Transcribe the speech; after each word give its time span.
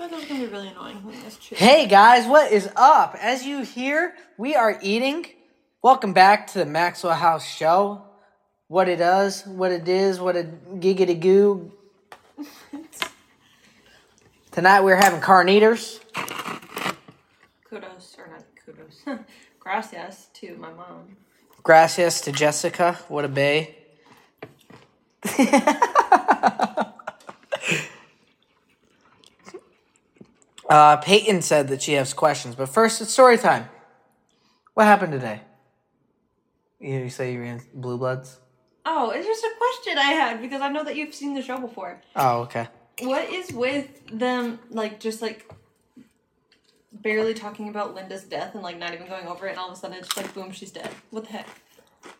thought 0.00 0.10
that 0.12 0.16
was 0.16 0.24
gonna 0.24 0.40
be 0.40 0.46
really 0.46 0.68
annoying. 0.68 1.02
That's 1.22 1.36
true. 1.36 1.58
Hey 1.58 1.86
guys, 1.86 2.26
what 2.26 2.50
is 2.50 2.70
up? 2.74 3.14
As 3.20 3.44
you 3.44 3.62
hear, 3.62 4.14
we 4.38 4.54
are 4.54 4.78
eating. 4.80 5.26
Welcome 5.82 6.14
back 6.14 6.46
to 6.52 6.60
the 6.60 6.64
Maxwell 6.64 7.12
House 7.12 7.46
Show. 7.46 8.00
What 8.68 8.88
it 8.88 8.96
does, 8.96 9.44
what 9.44 9.72
it 9.72 9.86
is, 9.86 10.18
what 10.18 10.36
a 10.36 10.44
giggity 10.76 11.20
goo. 11.20 11.72
Tonight 14.52 14.80
we're 14.80 14.96
having 14.96 15.20
carnitas. 15.20 16.00
Kudos 17.68 18.16
or 18.18 18.28
not 18.28 18.44
kudos. 18.64 19.04
Gracias 19.60 20.28
to 20.32 20.56
my 20.56 20.72
mom. 20.72 21.14
Gracias 21.62 22.22
to 22.22 22.32
Jessica. 22.32 22.98
What 23.08 23.26
a 23.26 23.28
bay. 23.28 23.76
uh, 30.70 30.96
Peyton 30.98 31.42
said 31.42 31.68
that 31.68 31.82
she 31.82 31.94
has 31.94 32.14
questions, 32.14 32.54
but 32.54 32.68
first 32.68 33.00
it's 33.00 33.12
story 33.12 33.36
time. 33.36 33.68
What 34.74 34.86
happened 34.86 35.12
today? 35.12 35.42
You, 36.78 37.10
say 37.10 37.34
you 37.34 37.42
in 37.42 37.60
Blue 37.74 37.98
Bloods? 37.98 38.38
Oh, 38.86 39.10
it's 39.10 39.26
just 39.26 39.44
a 39.44 39.50
question 39.58 39.98
I 39.98 40.12
had 40.12 40.40
because 40.40 40.62
I 40.62 40.68
know 40.70 40.84
that 40.84 40.96
you've 40.96 41.12
seen 41.12 41.34
the 41.34 41.42
show 41.42 41.58
before. 41.58 42.00
Oh, 42.16 42.42
okay. 42.42 42.68
What 43.02 43.28
is 43.30 43.52
with 43.52 43.88
them 44.10 44.60
like 44.70 45.00
just 45.00 45.20
like 45.20 45.50
barely 46.92 47.34
talking 47.34 47.68
about 47.68 47.94
Linda's 47.94 48.24
death 48.24 48.54
and 48.54 48.62
like 48.62 48.78
not 48.78 48.94
even 48.94 49.08
going 49.08 49.26
over 49.26 49.46
it 49.46 49.50
and 49.50 49.58
all 49.58 49.70
of 49.70 49.76
a 49.76 49.76
sudden 49.76 49.98
it's 49.98 50.08
just 50.08 50.16
like 50.16 50.32
boom, 50.32 50.52
she's 50.52 50.70
dead. 50.70 50.90
What 51.10 51.24
the 51.24 51.32
heck? 51.32 51.48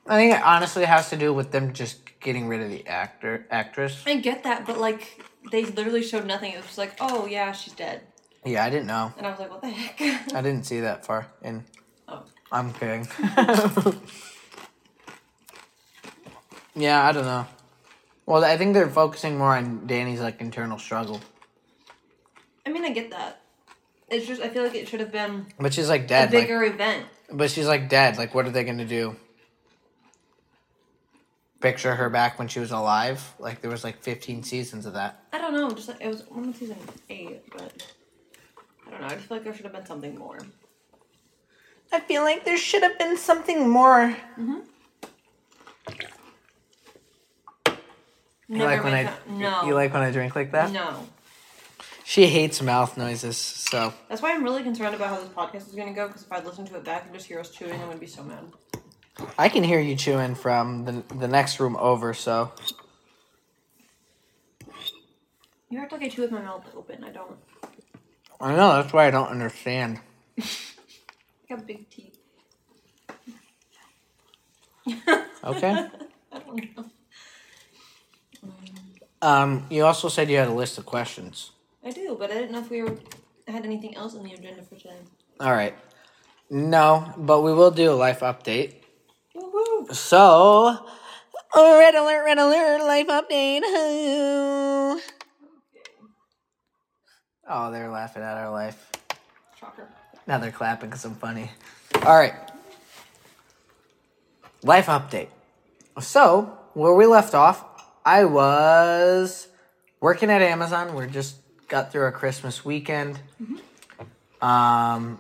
I 0.07 0.17
think 0.17 0.35
it 0.35 0.43
honestly 0.43 0.85
has 0.85 1.09
to 1.11 1.17
do 1.17 1.33
with 1.33 1.53
them 1.53 1.73
just 1.73 2.01
getting 2.21 2.49
rid 2.49 2.61
of 2.61 2.71
the 2.71 2.87
actor 2.87 3.47
actress. 3.51 4.03
I 4.07 4.17
get 4.17 4.43
that, 4.43 4.67
but 4.67 4.79
like 4.79 5.25
they 5.51 5.65
literally 5.65 6.03
showed 6.03 6.27
nothing. 6.27 6.53
It 6.53 6.57
was 6.57 6.67
just 6.67 6.79
like, 6.79 6.95
oh 7.01 7.27
yeah, 7.27 7.53
she's 7.53 7.73
dead. 7.73 8.03
Yeah, 8.45 8.65
I 8.65 8.71
didn't 8.71 8.87
know. 8.87 9.13
And 9.19 9.27
I 9.27 9.31
was 9.31 9.39
like, 9.39 9.51
what 9.51 9.61
the 9.61 9.69
heck? 9.69 10.01
I 10.35 10.41
didn't 10.41 10.65
see 10.65 10.81
that 10.81 11.05
far 11.05 11.27
in. 11.43 11.65
Oh. 12.09 12.23
I'm 12.51 12.73
kidding. 12.73 13.07
yeah, 16.75 17.07
I 17.07 17.13
don't 17.13 17.25
know. 17.25 17.47
Well, 18.27 18.45
I 18.45 18.57
think 18.57 18.75
they're 18.75 18.89
focusing 18.89 19.37
more 19.39 19.57
on 19.57 19.87
Danny's 19.87 20.21
like 20.21 20.41
internal 20.41 20.79
struggle, 20.79 21.21
I 22.65 22.71
mean 22.71 22.85
I 22.85 22.91
get 22.91 23.11
that. 23.11 23.41
It's 24.09 24.27
just 24.27 24.41
I 24.41 24.49
feel 24.49 24.63
like 24.63 24.75
it 24.75 24.89
should 24.89 25.01
have 25.01 25.13
been 25.13 25.47
but 25.59 25.75
she's 25.75 25.89
like 25.89 26.03
a 26.05 26.07
dead. 26.07 26.33
Like, 26.33 26.45
bigger 26.45 26.63
event. 26.63 27.07
but 27.33 27.51
she's 27.51 27.67
like 27.67 27.89
dead. 27.89 28.19
Like, 28.19 28.35
what 28.35 28.47
are 28.47 28.51
they 28.51 28.65
gonna 28.65 28.85
do? 28.85 29.17
Picture 31.61 31.95
her 31.95 32.09
back 32.09 32.39
when 32.39 32.49
she 32.49 32.61
was 32.61 32.71
alive. 32.71 33.35
Like 33.39 33.61
there 33.61 33.71
was 33.71 33.85
like 33.85 34.01
15 34.01 34.45
seasons 34.45 34.87
of 34.87 34.95
that. 34.95 35.25
I 35.33 35.39
don't 35.39 35.53
know, 35.53 35.71
just 35.73 35.89
like 35.89 36.01
it 36.01 36.09
was 36.09 36.25
only 36.31 36.53
season 36.53 36.77
eight, 37.09 37.43
but 37.51 37.85
I 38.91 38.93
don't 38.93 39.01
know. 39.03 39.07
I 39.07 39.15
just 39.15 39.27
feel 39.29 39.37
like 39.37 39.45
there 39.45 39.55
should 39.55 39.65
have 39.65 39.73
been 39.73 39.87
something 39.87 40.19
more. 40.19 40.39
I 41.93 42.01
feel 42.01 42.23
like 42.23 42.45
there 42.45 42.57
should 42.57 42.83
have 42.83 42.99
been 42.99 43.17
something 43.17 43.69
more. 43.69 44.17
You 44.37 44.65
Never 48.49 48.65
like 48.65 48.85
when 48.85 48.95
I 48.95 49.05
make 49.05 49.29
no 49.29 49.63
You 49.65 49.75
like 49.75 49.93
when 49.93 50.03
I 50.03 50.11
drink 50.11 50.35
like 50.35 50.51
that? 50.53 50.73
no. 50.73 51.07
She 52.05 52.27
hates 52.27 52.61
mouth 52.61 52.99
noises, 52.99 53.37
so 53.37 53.95
That's 54.09 54.21
why 54.21 54.33
I'm 54.33 54.43
really 54.43 54.65
concerned 54.65 54.97
about 54.97 55.11
how 55.11 55.21
this 55.21 55.29
podcast 55.29 55.69
is 55.69 55.77
gonna 55.77 55.93
go. 55.93 56.09
Because 56.09 56.23
if 56.25 56.33
I 56.33 56.41
listen 56.41 56.67
to 56.67 56.77
it 56.77 56.83
back 56.85 57.05
and 57.05 57.15
just 57.15 57.27
hear 57.27 57.39
us 57.39 57.51
chewing, 57.51 57.75
I'm 57.75 57.87
gonna 57.87 57.99
be 57.99 58.09
so 58.09 58.25
mad. 58.25 58.51
I 59.39 59.49
can 59.49 59.63
hear 59.63 59.79
you 59.79 59.95
chewing 59.95 60.35
from 60.35 60.85
the 60.85 61.15
the 61.15 61.29
next 61.29 61.61
room 61.61 61.77
over. 61.77 62.13
So 62.13 62.51
You 65.69 65.79
act 65.79 65.93
like 65.93 66.03
I 66.03 66.09
chew 66.09 66.23
with 66.23 66.33
my 66.33 66.41
mouth 66.41 66.65
open. 66.75 67.05
I 67.05 67.11
don't. 67.11 67.37
I 68.41 68.57
know 68.57 68.73
that's 68.75 68.93
why 68.93 69.07
I 69.07 69.11
don't 69.11 69.29
understand. 69.29 70.01
I 70.39 70.45
got 71.49 71.67
big 71.67 71.91
teeth. 71.91 72.17
Okay. 75.45 75.87
I 76.33 76.39
don't 76.39 76.77
know. 76.77 76.85
um, 79.21 79.67
you 79.69 79.85
also 79.85 80.09
said 80.09 80.31
you 80.31 80.39
had 80.39 80.49
a 80.49 80.55
list 80.55 80.79
of 80.79 80.87
questions. 80.87 81.51
I 81.85 81.91
do, 81.91 82.17
but 82.19 82.31
I 82.31 82.35
didn't 82.35 82.53
know 82.53 82.61
if 82.61 82.71
we 82.71 82.83
were 82.83 82.97
had 83.47 83.65
anything 83.65 83.97
else 83.97 84.15
on 84.15 84.23
the 84.23 84.33
agenda 84.33 84.63
for 84.63 84.77
today. 84.77 85.01
All 85.41 85.53
right. 85.53 85.75
No, 86.49 87.13
but 87.17 87.43
we 87.43 87.53
will 87.53 87.71
do 87.71 87.91
a 87.91 87.95
life 87.95 88.21
update. 88.21 88.75
Woo-hoo. 89.35 89.87
So, 89.93 90.87
red 91.55 91.95
alert, 91.95 92.25
red 92.25 92.39
alert, 92.39 92.81
life 92.85 93.09
update. 93.09 95.01
Oh, 97.53 97.73
they're 97.73 97.91
laughing 97.91 98.23
at 98.23 98.37
our 98.37 98.49
life. 98.49 98.91
Shocker. 99.59 99.89
Now 100.29 100.39
they're 100.39 100.53
clapping 100.53 100.89
because 100.89 101.05
I'm 101.05 101.17
funny. 101.17 101.51
All 102.07 102.17
right. 102.17 102.35
Life 104.63 104.87
update. 104.87 105.27
So, 106.01 106.57
where 106.75 106.95
we 106.95 107.07
left 107.07 107.35
off, 107.35 107.65
I 108.05 108.25
was 108.25 109.49
working 109.99 110.31
at 110.31 110.43
Amazon. 110.43 110.95
We 110.95 111.09
just 111.09 111.39
got 111.67 111.91
through 111.91 112.03
our 112.03 112.13
Christmas 112.13 112.65
weekend. 112.65 113.19
Um, 114.41 115.19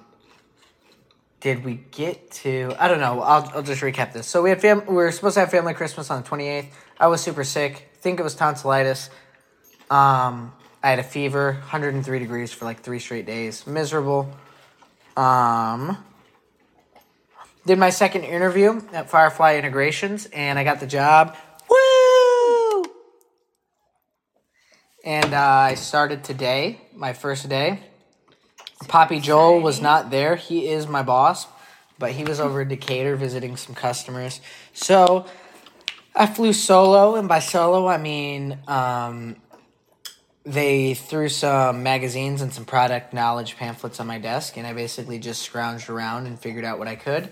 did 1.40 1.64
we 1.64 1.80
get 1.90 2.30
to? 2.30 2.72
I 2.78 2.86
don't 2.86 3.00
know. 3.00 3.22
I'll, 3.22 3.50
I'll 3.54 3.62
just 3.64 3.82
recap 3.82 4.12
this. 4.12 4.28
So 4.28 4.40
we 4.40 4.50
had 4.50 4.60
fam- 4.60 4.86
we 4.86 4.94
were 4.94 5.10
supposed 5.10 5.34
to 5.34 5.40
have 5.40 5.50
family 5.50 5.74
Christmas 5.74 6.08
on 6.12 6.22
the 6.22 6.28
28th. 6.28 6.68
I 7.00 7.08
was 7.08 7.20
super 7.20 7.42
sick. 7.42 7.90
think 8.00 8.20
it 8.20 8.22
was 8.22 8.36
tonsillitis. 8.36 9.10
Um, 9.90 10.52
I 10.82 10.90
had 10.90 10.98
a 10.98 11.04
fever, 11.04 11.52
103 11.52 12.18
degrees 12.18 12.52
for 12.52 12.64
like 12.64 12.80
three 12.80 13.00
straight 13.00 13.26
days. 13.26 13.66
Miserable. 13.66 14.30
Um, 15.14 15.98
did 17.66 17.78
my 17.78 17.90
second 17.90 18.24
interview 18.24 18.80
at 18.92 19.10
Firefly 19.10 19.56
Integrations, 19.56 20.26
and 20.32 20.58
I 20.58 20.64
got 20.64 20.80
the 20.80 20.86
job. 20.86 21.36
Woo! 21.68 22.84
And 25.04 25.34
uh, 25.34 25.38
I 25.38 25.74
started 25.74 26.24
today, 26.24 26.80
my 26.94 27.12
first 27.12 27.48
day. 27.50 27.80
Poppy 28.88 29.20
Joel 29.20 29.60
was 29.60 29.82
not 29.82 30.10
there. 30.10 30.36
He 30.36 30.68
is 30.68 30.86
my 30.86 31.02
boss, 31.02 31.46
but 31.98 32.12
he 32.12 32.24
was 32.24 32.40
over 32.40 32.62
in 32.62 32.68
Decatur 32.68 33.16
visiting 33.16 33.58
some 33.58 33.74
customers. 33.74 34.40
So 34.72 35.26
I 36.16 36.24
flew 36.24 36.54
solo, 36.54 37.16
and 37.16 37.28
by 37.28 37.40
solo 37.40 37.86
I 37.86 37.98
mean 37.98 38.58
um, 38.66 39.36
they 40.44 40.94
threw 40.94 41.28
some 41.28 41.82
magazines 41.82 42.40
and 42.40 42.52
some 42.52 42.64
product 42.64 43.12
knowledge 43.12 43.56
pamphlets 43.56 44.00
on 44.00 44.06
my 44.06 44.18
desk, 44.18 44.56
and 44.56 44.66
I 44.66 44.72
basically 44.72 45.18
just 45.18 45.50
scrounged 45.50 45.88
around 45.88 46.26
and 46.26 46.38
figured 46.38 46.64
out 46.64 46.78
what 46.78 46.88
I 46.88 46.96
could. 46.96 47.24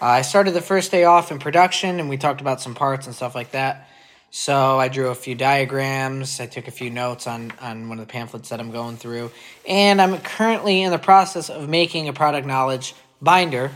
Uh, 0.00 0.06
I 0.06 0.22
started 0.22 0.52
the 0.52 0.62
first 0.62 0.90
day 0.90 1.04
off 1.04 1.30
in 1.30 1.38
production, 1.38 2.00
and 2.00 2.08
we 2.08 2.16
talked 2.16 2.40
about 2.40 2.60
some 2.60 2.74
parts 2.74 3.06
and 3.06 3.14
stuff 3.14 3.34
like 3.34 3.52
that. 3.52 3.88
So 4.30 4.78
I 4.78 4.88
drew 4.88 5.08
a 5.08 5.14
few 5.14 5.34
diagrams. 5.34 6.40
I 6.40 6.46
took 6.46 6.68
a 6.68 6.70
few 6.70 6.90
notes 6.90 7.26
on 7.26 7.52
on 7.60 7.88
one 7.88 7.98
of 7.98 8.06
the 8.06 8.12
pamphlets 8.12 8.48
that 8.50 8.60
I'm 8.60 8.70
going 8.70 8.96
through, 8.96 9.30
and 9.66 10.00
I'm 10.00 10.18
currently 10.18 10.82
in 10.82 10.90
the 10.90 10.98
process 10.98 11.48
of 11.48 11.68
making 11.68 12.08
a 12.08 12.12
product 12.12 12.46
knowledge 12.46 12.94
binder 13.22 13.70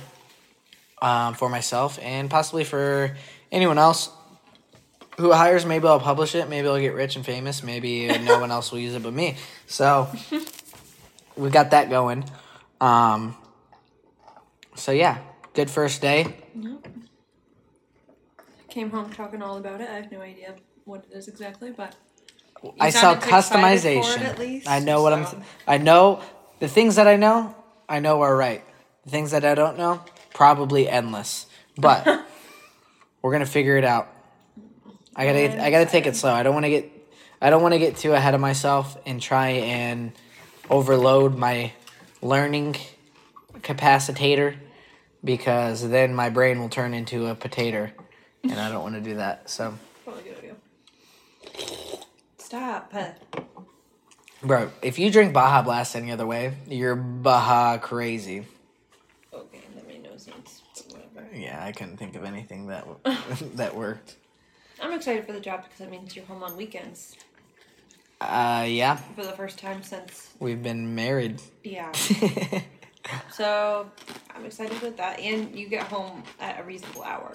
um, 1.01 1.35
for 1.35 1.49
myself 1.49 1.99
and 2.03 2.29
possibly 2.29 2.65
for 2.65 3.17
anyone 3.51 3.79
else 3.79 4.11
who 5.21 5.33
hires. 5.33 5.65
Maybe 5.65 5.87
I'll 5.87 6.01
publish 6.01 6.35
it. 6.35 6.49
Maybe 6.49 6.67
I'll 6.69 6.79
get 6.81 6.95
rich 6.95 7.17
and 7.17 7.25
famous. 7.25 7.63
Maybe 7.63 8.07
no 8.07 8.41
one 8.41 8.51
else 8.51 8.73
will 8.73 8.79
use 8.81 8.95
it 8.95 9.03
but 9.03 9.13
me. 9.13 9.37
So 9.67 10.09
we 11.37 11.51
got 11.51 11.71
that 11.71 11.89
going. 11.91 12.25
Um, 12.81 13.37
so 14.75 14.93
yeah, 14.93 15.19
good 15.55 15.71
first 15.71 16.01
day. 16.03 16.37
Came 18.69 18.91
home 18.91 19.13
talking 19.13 19.43
all 19.43 19.57
about 19.57 19.81
it. 19.81 19.89
I 19.91 19.95
have 19.95 20.13
no 20.13 20.21
idea 20.21 20.55
what 20.85 21.05
it 21.11 21.17
is 21.17 21.27
exactly, 21.29 21.73
but 21.73 21.95
I 22.79 22.91
sell 22.91 23.15
sounded 23.21 23.23
for 23.23 23.29
it 23.29 23.33
customization. 23.33 24.21
at 24.23 24.39
least, 24.39 24.69
I 24.69 24.79
know 24.79 25.03
what 25.03 25.13
I'm. 25.13 25.27
so- 25.27 25.43
I 25.67 25.79
know 25.79 26.23
the 26.61 26.69
things 26.69 26.97
that 26.97 27.09
I 27.09 27.17
know. 27.17 27.55
I 27.89 27.99
know 27.99 28.21
are 28.23 28.37
right. 28.37 28.65
The 29.05 29.11
things 29.11 29.33
that 29.33 29.45
I 29.45 29.57
don't 29.57 29.77
know, 29.77 30.05
probably 30.35 30.89
endless. 30.89 31.47
But 31.77 32.25
we're 33.23 33.33
gonna 33.33 33.45
figure 33.47 33.77
it 33.77 33.85
out. 33.85 34.09
I 35.21 35.27
gotta. 35.27 35.63
I 35.63 35.71
gotta 35.71 35.85
take 35.85 36.07
it 36.07 36.17
slow. 36.17 36.33
I 36.33 36.43
don't 36.43 36.55
want 36.55 36.65
to 36.65 36.71
get. 36.71 36.91
I 37.43 37.51
don't 37.51 37.61
want 37.61 37.75
to 37.75 37.79
get 37.79 37.99
too 37.99 38.15
ahead 38.15 38.33
of 38.35 38.41
myself 38.41 38.97
and 39.05 39.21
try 39.21 39.49
and 39.51 40.13
overload 40.71 41.37
my 41.37 41.73
learning 42.23 42.77
capacitator 43.59 44.57
because 45.23 45.87
then 45.87 46.15
my 46.15 46.31
brain 46.31 46.59
will 46.59 46.71
turn 46.71 46.95
into 46.95 47.27
a 47.27 47.35
potato, 47.35 47.91
and 48.45 48.59
I 48.59 48.71
don't 48.71 48.83
want 48.83 48.95
to 48.95 49.03
do 49.03 49.17
that. 49.17 49.51
So. 49.51 49.75
Probably 50.05 50.23
a 50.23 50.33
good 50.33 50.39
idea. 50.39 51.99
Stop. 52.39 52.95
Bro, 54.43 54.71
if 54.81 54.99
you 54.99 55.11
drink 55.11 55.35
Baja 55.35 55.61
Blast 55.61 55.97
any 55.97 56.13
other 56.13 56.27
way, 56.27 56.55
you're 56.67 56.97
Baja 56.97 57.77
crazy. 57.77 58.47
Okay, 59.35 59.61
that 59.75 59.87
made 59.87 60.03
no 60.03 60.17
sense. 60.17 60.63
Whatever. 60.89 61.29
Yeah, 61.35 61.63
I 61.63 61.73
couldn't 61.73 61.99
think 61.99 62.17
of 62.17 62.25
anything 62.25 62.69
that 62.69 62.87
that 63.57 63.77
worked. 63.77 64.17
I'm 64.81 64.93
excited 64.93 65.27
for 65.27 65.33
the 65.33 65.41
job 65.41 65.63
because 65.65 65.79
that 65.79 65.91
means 65.91 66.15
you're 66.17 66.25
home 66.25 66.43
on 66.43 66.57
weekends. 66.57 67.17
Uh, 68.21 68.65
yeah, 68.69 68.97
for 68.97 69.25
the 69.25 69.33
first 69.33 69.59
time 69.59 69.83
since 69.83 70.31
we've 70.41 70.63
been 70.63 70.95
married. 70.95 71.41
yeah. 71.65 71.93
So 73.33 73.91
I'm 74.37 74.45
excited 74.45 74.81
with 74.83 74.97
that, 74.99 75.19
and 75.19 75.59
you 75.59 75.69
get 75.69 75.85
home 75.85 76.23
at 76.39 76.61
a 76.61 76.63
reasonable 76.63 77.03
hour. 77.03 77.33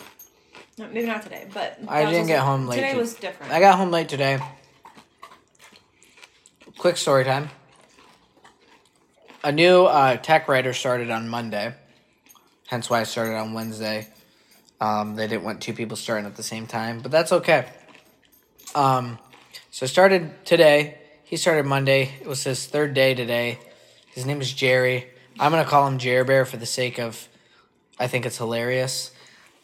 No, 0.77 0.87
maybe 0.87 1.05
not 1.07 1.23
today, 1.23 1.47
but 1.53 1.77
I 1.87 2.05
didn't 2.05 2.27
get 2.27 2.39
home 2.39 2.67
late 2.67 2.75
Today 2.77 2.93
to- 2.93 2.97
was 2.99 3.15
different. 3.15 3.51
I 3.51 3.59
got 3.59 3.75
home 3.77 3.91
late 3.91 4.07
today. 4.07 4.39
Quick 6.77 6.95
story 6.95 7.25
time. 7.25 7.49
A 9.43 9.51
new 9.51 9.83
uh, 9.85 10.15
tech 10.17 10.47
writer 10.47 10.71
started 10.71 11.09
on 11.09 11.27
Monday, 11.27 11.73
hence 12.67 12.89
why 12.89 13.01
I 13.01 13.03
started 13.03 13.35
on 13.35 13.53
Wednesday. 13.53 14.07
Um, 14.81 15.15
they 15.15 15.27
didn't 15.27 15.43
want 15.43 15.61
two 15.61 15.73
people 15.73 15.97
starting 15.97 16.25
at 16.25 16.35
the 16.35 16.43
same 16.43 16.67
time, 16.67 16.99
but 16.99 17.11
that's 17.11 17.31
okay. 17.31 17.67
Um, 18.73 19.19
so 19.71 19.85
started 19.85 20.45
today. 20.45 20.97
He 21.23 21.37
started 21.37 21.65
Monday. 21.65 22.13
It 22.21 22.27
was 22.27 22.43
his 22.43 22.65
third 22.65 22.93
day 22.93 23.13
today. 23.13 23.59
His 24.07 24.25
name 24.25 24.41
is 24.41 24.51
Jerry. 24.51 25.07
I'm 25.39 25.51
gonna 25.51 25.65
call 25.65 25.87
him 25.87 25.97
Jerry 25.97 26.23
Bear 26.23 26.45
for 26.45 26.57
the 26.57 26.65
sake 26.65 26.99
of, 26.99 27.27
I 27.99 28.07
think 28.07 28.25
it's 28.25 28.37
hilarious, 28.37 29.11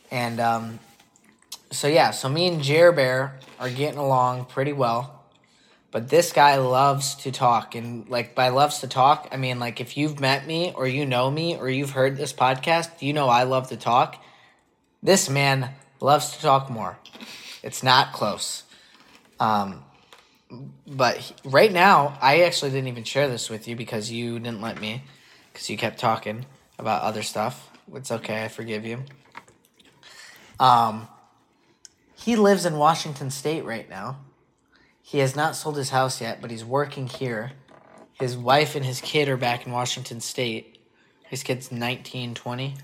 and 0.09 0.39
um, 0.39 0.79
so 1.71 1.87
yeah, 1.87 2.11
so 2.11 2.27
me 2.27 2.47
and 2.47 2.61
Jer 2.61 2.91
Bear 2.91 3.39
are 3.59 3.69
getting 3.69 3.97
along 3.97 4.45
pretty 4.45 4.73
well. 4.73 5.23
But 5.91 6.07
this 6.07 6.31
guy 6.31 6.57
loves 6.57 7.15
to 7.15 7.31
talk 7.31 7.75
and 7.75 8.07
like 8.09 8.33
by 8.33 8.49
loves 8.49 8.79
to 8.79 8.87
talk, 8.87 9.27
I 9.31 9.37
mean 9.37 9.59
like 9.59 9.81
if 9.81 9.97
you've 9.97 10.19
met 10.19 10.47
me 10.47 10.73
or 10.75 10.87
you 10.87 11.05
know 11.05 11.29
me 11.29 11.57
or 11.57 11.69
you've 11.69 11.91
heard 11.91 12.15
this 12.15 12.31
podcast, 12.31 13.01
you 13.01 13.13
know 13.13 13.27
I 13.27 13.43
love 13.43 13.69
to 13.69 13.77
talk. 13.77 14.21
This 15.03 15.29
man 15.29 15.69
loves 15.99 16.31
to 16.31 16.41
talk 16.41 16.69
more. 16.69 16.97
It's 17.63 17.83
not 17.83 18.13
close. 18.13 18.63
Um 19.39 19.83
but 20.85 21.17
he- 21.17 21.35
right 21.45 21.71
now, 21.71 22.17
I 22.21 22.41
actually 22.41 22.71
didn't 22.71 22.89
even 22.89 23.05
share 23.05 23.29
this 23.29 23.49
with 23.49 23.67
you 23.67 23.75
because 23.75 24.11
you 24.11 24.37
didn't 24.39 24.61
let 24.61 24.79
me 24.81 25.03
because 25.51 25.69
you 25.69 25.77
kept 25.77 25.99
talking 25.99 26.45
about 26.77 27.03
other 27.03 27.21
stuff. 27.23 27.69
It's 27.93 28.11
okay, 28.11 28.43
I 28.43 28.47
forgive 28.47 28.85
you. 28.85 29.03
Um 30.59 31.07
he 32.15 32.35
lives 32.35 32.65
in 32.65 32.77
Washington 32.77 33.31
State 33.31 33.65
right 33.65 33.89
now. 33.89 34.17
He 35.01 35.17
has 35.19 35.35
not 35.35 35.55
sold 35.55 35.75
his 35.75 35.89
house 35.89 36.21
yet, 36.21 36.39
but 36.39 36.51
he's 36.51 36.63
working 36.63 37.07
here. 37.07 37.53
His 38.13 38.37
wife 38.37 38.75
and 38.75 38.85
his 38.85 39.01
kid 39.01 39.27
are 39.27 39.37
back 39.37 39.65
in 39.65 39.71
Washington 39.71 40.21
State. 40.21 40.77
His 41.27 41.41
kid's 41.41 41.71
19, 41.71 42.35
20. 42.35 42.75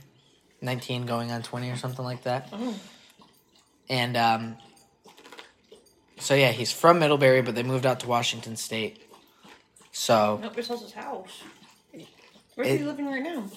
19 0.61 1.05
going 1.05 1.31
on 1.31 1.43
20 1.43 1.69
or 1.69 1.75
something 1.75 2.03
like 2.05 2.23
that. 2.23 2.49
Oh. 2.51 2.75
And 3.89 4.17
um, 4.17 4.57
so, 6.19 6.33
yeah, 6.33 6.51
he's 6.51 6.71
from 6.71 6.99
Middlebury, 6.99 7.41
but 7.41 7.55
they 7.55 7.63
moved 7.63 7.85
out 7.85 7.99
to 8.01 8.07
Washington 8.07 8.55
State. 8.55 9.01
So, 9.91 10.39
Nope, 10.41 10.57
it's 10.57 10.67
his 10.67 10.91
house. 10.93 11.41
Where's 12.55 12.69
It- 12.69 12.79
he 12.79 12.83
living 12.85 13.05
right 13.07 13.23
now? 13.23 13.49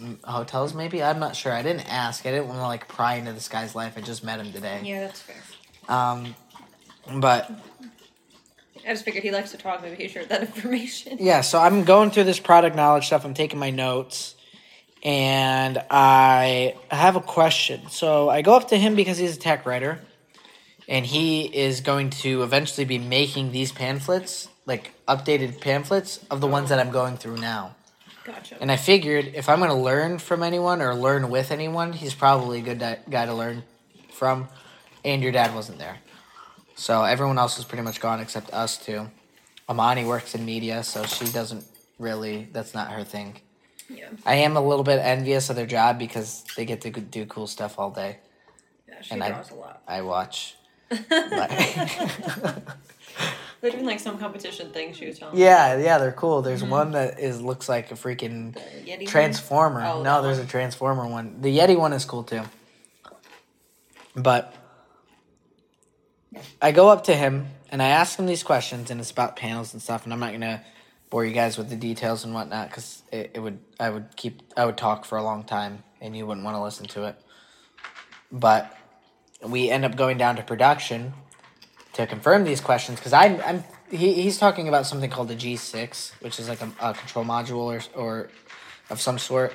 m- 0.00 0.18
hotels 0.24 0.74
maybe? 0.74 1.02
I'm 1.02 1.18
not 1.18 1.34
sure. 1.34 1.52
I 1.52 1.62
didn't 1.62 1.90
ask. 1.92 2.24
I 2.24 2.30
didn't 2.30 2.46
want 2.48 2.60
to 2.60 2.66
like 2.66 2.86
pry 2.88 3.14
into 3.14 3.32
this 3.32 3.48
guy's 3.48 3.74
life. 3.74 3.94
I 3.96 4.00
just 4.00 4.22
met 4.22 4.38
him 4.40 4.52
today. 4.52 4.80
Yeah, 4.84 5.00
that's 5.00 5.20
fair. 5.20 5.36
Um, 5.88 6.34
but 7.20 7.50
I 8.86 8.92
just 8.92 9.04
figured 9.04 9.24
he 9.24 9.30
likes 9.32 9.50
to 9.50 9.56
talk. 9.56 9.82
Maybe 9.82 9.96
he 10.00 10.08
shared 10.08 10.28
that 10.28 10.42
information. 10.54 11.16
Yeah, 11.20 11.40
so 11.40 11.58
I'm 11.58 11.82
going 11.84 12.10
through 12.10 12.24
this 12.24 12.38
product 12.38 12.76
knowledge 12.76 13.06
stuff. 13.06 13.24
I'm 13.24 13.34
taking 13.34 13.58
my 13.58 13.70
notes. 13.70 14.34
And 15.02 15.82
I 15.90 16.74
have 16.90 17.16
a 17.16 17.20
question. 17.20 17.88
So 17.88 18.28
I 18.28 18.42
go 18.42 18.54
up 18.54 18.68
to 18.68 18.76
him 18.76 18.94
because 18.94 19.18
he's 19.18 19.36
a 19.36 19.40
tech 19.40 19.64
writer. 19.66 20.00
And 20.88 21.04
he 21.04 21.44
is 21.44 21.82
going 21.82 22.10
to 22.10 22.42
eventually 22.42 22.86
be 22.86 22.98
making 22.98 23.52
these 23.52 23.70
pamphlets, 23.72 24.48
like 24.64 24.92
updated 25.06 25.60
pamphlets 25.60 26.24
of 26.30 26.40
the 26.40 26.46
ones 26.46 26.70
that 26.70 26.78
I'm 26.78 26.90
going 26.90 27.18
through 27.18 27.36
now. 27.36 27.76
Gotcha. 28.24 28.56
And 28.60 28.72
I 28.72 28.76
figured 28.76 29.32
if 29.34 29.48
I'm 29.48 29.58
going 29.58 29.70
to 29.70 29.76
learn 29.76 30.18
from 30.18 30.42
anyone 30.42 30.80
or 30.80 30.94
learn 30.94 31.28
with 31.30 31.50
anyone, 31.50 31.92
he's 31.92 32.14
probably 32.14 32.60
a 32.60 32.62
good 32.62 32.78
di- 32.78 32.98
guy 33.08 33.26
to 33.26 33.34
learn 33.34 33.64
from. 34.12 34.48
And 35.04 35.22
your 35.22 35.32
dad 35.32 35.54
wasn't 35.54 35.78
there. 35.78 35.98
So 36.74 37.04
everyone 37.04 37.38
else 37.38 37.58
is 37.58 37.64
pretty 37.64 37.82
much 37.82 38.00
gone 38.00 38.20
except 38.20 38.50
us 38.52 38.78
two. 38.78 39.10
Amani 39.68 40.04
works 40.04 40.34
in 40.34 40.44
media, 40.44 40.82
so 40.82 41.04
she 41.04 41.26
doesn't 41.26 41.64
really, 41.98 42.48
that's 42.52 42.72
not 42.72 42.92
her 42.92 43.04
thing. 43.04 43.40
Yeah, 43.88 44.08
I 44.24 44.36
am 44.36 44.56
a 44.56 44.60
little 44.60 44.84
bit 44.84 44.98
envious 44.98 45.50
of 45.50 45.56
their 45.56 45.66
job 45.66 45.98
because 45.98 46.44
they 46.56 46.64
get 46.64 46.80
to 46.82 46.90
do 46.90 47.26
cool 47.26 47.46
stuff 47.46 47.78
all 47.78 47.90
day. 47.90 48.18
yeah, 48.88 49.00
she 49.00 49.12
And 49.12 49.22
I- 49.22 49.30
draws 49.30 49.50
a 49.50 49.54
lot. 49.54 49.82
I 49.86 50.02
watch. 50.02 50.56
They're 53.60 53.72
doing 53.72 53.86
like 53.86 53.98
some 53.98 54.18
competition 54.18 54.70
thing. 54.70 54.92
She 54.92 55.06
was 55.06 55.18
telling. 55.18 55.34
me. 55.34 55.42
yeah, 55.42 55.76
yeah, 55.78 55.98
they're 55.98 56.12
cool. 56.12 56.42
There's 56.42 56.62
mm-hmm. 56.62 56.70
one 56.70 56.90
that 56.92 57.18
is 57.18 57.40
looks 57.40 57.68
like 57.68 57.90
a 57.90 57.94
freaking 57.94 58.56
Yeti? 58.86 59.06
Transformer. 59.08 59.82
Oh, 59.84 60.02
no, 60.02 60.22
there's 60.22 60.38
one. 60.38 60.46
a 60.46 60.48
Transformer 60.48 61.08
one. 61.08 61.40
The 61.40 61.58
Yeti 61.58 61.76
one 61.76 61.92
is 61.92 62.04
cool 62.04 62.22
too. 62.22 62.42
But 64.14 64.54
I 66.62 66.70
go 66.70 66.88
up 66.88 67.04
to 67.04 67.14
him 67.14 67.48
and 67.70 67.82
I 67.82 67.88
ask 67.88 68.18
him 68.18 68.26
these 68.26 68.44
questions, 68.44 68.90
and 68.90 69.00
it's 69.00 69.10
about 69.10 69.34
panels 69.34 69.72
and 69.72 69.82
stuff. 69.82 70.04
And 70.04 70.12
I'm 70.12 70.20
not 70.20 70.32
gonna 70.32 70.62
bore 71.10 71.24
you 71.24 71.32
guys 71.32 71.56
with 71.56 71.70
the 71.70 71.76
details 71.76 72.24
and 72.24 72.34
whatnot 72.34 72.68
because 72.68 73.02
it, 73.12 73.32
it 73.34 73.40
would 73.40 73.58
I 73.80 73.90
would 73.90 74.16
keep 74.16 74.42
I 74.56 74.64
would 74.64 74.76
talk 74.76 75.04
for 75.04 75.18
a 75.18 75.22
long 75.22 75.44
time, 75.44 75.82
and 76.00 76.16
you 76.16 76.26
wouldn't 76.26 76.44
want 76.44 76.56
to 76.56 76.62
listen 76.62 76.86
to 76.88 77.04
it. 77.04 77.16
But 78.30 78.76
we 79.42 79.70
end 79.70 79.84
up 79.84 79.96
going 79.96 80.18
down 80.18 80.36
to 80.36 80.42
production 80.42 81.14
to 81.94 82.06
confirm 82.06 82.44
these 82.44 82.60
questions 82.60 82.98
because 82.98 83.12
I'm 83.12 83.40
I'm 83.42 83.64
he, 83.90 84.12
he's 84.14 84.38
talking 84.38 84.68
about 84.68 84.86
something 84.86 85.10
called 85.10 85.28
the 85.28 85.36
G6, 85.36 86.12
which 86.20 86.38
is 86.38 86.48
like 86.48 86.60
a, 86.60 86.70
a 86.80 86.94
control 86.94 87.24
module 87.24 87.56
or 87.56 87.80
or 87.94 88.30
of 88.90 89.00
some 89.00 89.18
sort. 89.18 89.54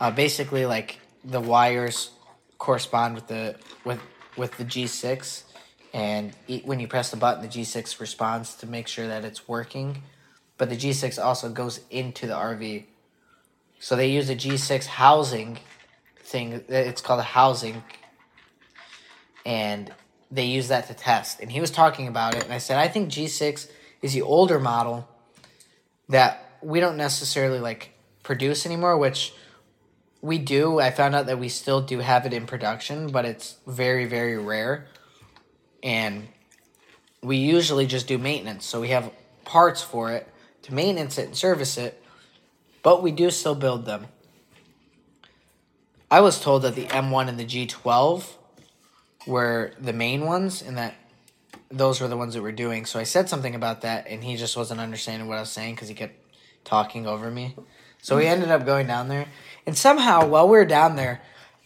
Uh, 0.00 0.10
basically, 0.10 0.66
like 0.66 0.98
the 1.24 1.40
wires 1.40 2.10
correspond 2.58 3.14
with 3.14 3.28
the 3.28 3.56
with 3.84 4.00
with 4.36 4.56
the 4.56 4.64
G6, 4.64 5.44
and 5.92 6.34
when 6.64 6.80
you 6.80 6.88
press 6.88 7.10
the 7.10 7.16
button, 7.16 7.42
the 7.42 7.48
G6 7.48 8.00
responds 8.00 8.54
to 8.56 8.66
make 8.66 8.88
sure 8.88 9.06
that 9.08 9.24
it's 9.24 9.48
working. 9.48 10.02
But 10.60 10.68
the 10.68 10.76
G6 10.76 11.18
also 11.18 11.48
goes 11.48 11.80
into 11.88 12.26
the 12.26 12.34
RV, 12.34 12.84
so 13.78 13.96
they 13.96 14.10
use 14.10 14.28
a 14.28 14.36
G6 14.36 14.84
housing 14.84 15.58
thing. 16.18 16.62
It's 16.68 17.00
called 17.00 17.20
a 17.20 17.22
housing, 17.22 17.82
and 19.46 19.90
they 20.30 20.44
use 20.44 20.68
that 20.68 20.86
to 20.88 20.92
test. 20.92 21.40
And 21.40 21.50
he 21.50 21.62
was 21.62 21.70
talking 21.70 22.08
about 22.08 22.34
it, 22.34 22.44
and 22.44 22.52
I 22.52 22.58
said, 22.58 22.76
I 22.76 22.88
think 22.88 23.08
G6 23.10 23.70
is 24.02 24.12
the 24.12 24.20
older 24.20 24.60
model 24.60 25.08
that 26.10 26.58
we 26.60 26.78
don't 26.78 26.98
necessarily 26.98 27.58
like 27.58 27.94
produce 28.22 28.66
anymore, 28.66 28.98
which 28.98 29.32
we 30.20 30.36
do. 30.36 30.78
I 30.78 30.90
found 30.90 31.14
out 31.14 31.24
that 31.24 31.38
we 31.38 31.48
still 31.48 31.80
do 31.80 32.00
have 32.00 32.26
it 32.26 32.34
in 32.34 32.44
production, 32.44 33.10
but 33.10 33.24
it's 33.24 33.56
very, 33.66 34.04
very 34.04 34.36
rare. 34.36 34.88
And 35.82 36.28
we 37.22 37.38
usually 37.38 37.86
just 37.86 38.06
do 38.06 38.18
maintenance. 38.18 38.66
So 38.66 38.78
we 38.82 38.88
have 38.88 39.10
parts 39.46 39.80
for 39.80 40.12
it 40.12 40.29
to 40.62 40.74
maintenance 40.74 41.18
it 41.18 41.26
and 41.26 41.36
service 41.36 41.76
it, 41.76 42.02
but 42.82 43.02
we 43.02 43.12
do 43.12 43.30
still 43.30 43.54
build 43.54 43.86
them. 43.86 44.06
I 46.10 46.20
was 46.20 46.40
told 46.40 46.62
that 46.62 46.74
the 46.74 46.86
M1 46.86 47.28
and 47.28 47.38
the 47.38 47.44
G12 47.44 48.24
were 49.26 49.72
the 49.78 49.92
main 49.92 50.24
ones 50.24 50.62
and 50.62 50.76
that 50.76 50.94
those 51.70 52.00
were 52.00 52.08
the 52.08 52.16
ones 52.16 52.34
that 52.34 52.42
we're 52.42 52.52
doing. 52.52 52.84
So 52.84 52.98
I 52.98 53.04
said 53.04 53.28
something 53.28 53.54
about 53.54 53.82
that 53.82 54.08
and 54.08 54.24
he 54.24 54.36
just 54.36 54.56
wasn't 54.56 54.80
understanding 54.80 55.28
what 55.28 55.38
I 55.38 55.40
was 55.40 55.50
saying 55.50 55.74
because 55.74 55.88
he 55.88 55.94
kept 55.94 56.16
talking 56.64 57.06
over 57.06 57.30
me. 57.30 57.54
So 58.02 58.16
we 58.16 58.26
ended 58.26 58.50
up 58.50 58.64
going 58.64 58.86
down 58.86 59.08
there. 59.08 59.26
And 59.66 59.76
somehow, 59.76 60.26
while 60.26 60.48
we 60.48 60.56
were 60.56 60.64
down 60.64 60.96
there, 60.96 61.20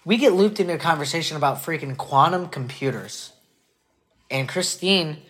we 0.04 0.16
get 0.16 0.32
looped 0.32 0.60
into 0.60 0.74
a 0.74 0.78
conversation 0.78 1.36
about 1.36 1.62
freaking 1.62 1.96
quantum 1.96 2.48
computers. 2.48 3.32
And 4.30 4.48
Christine, 4.48 5.22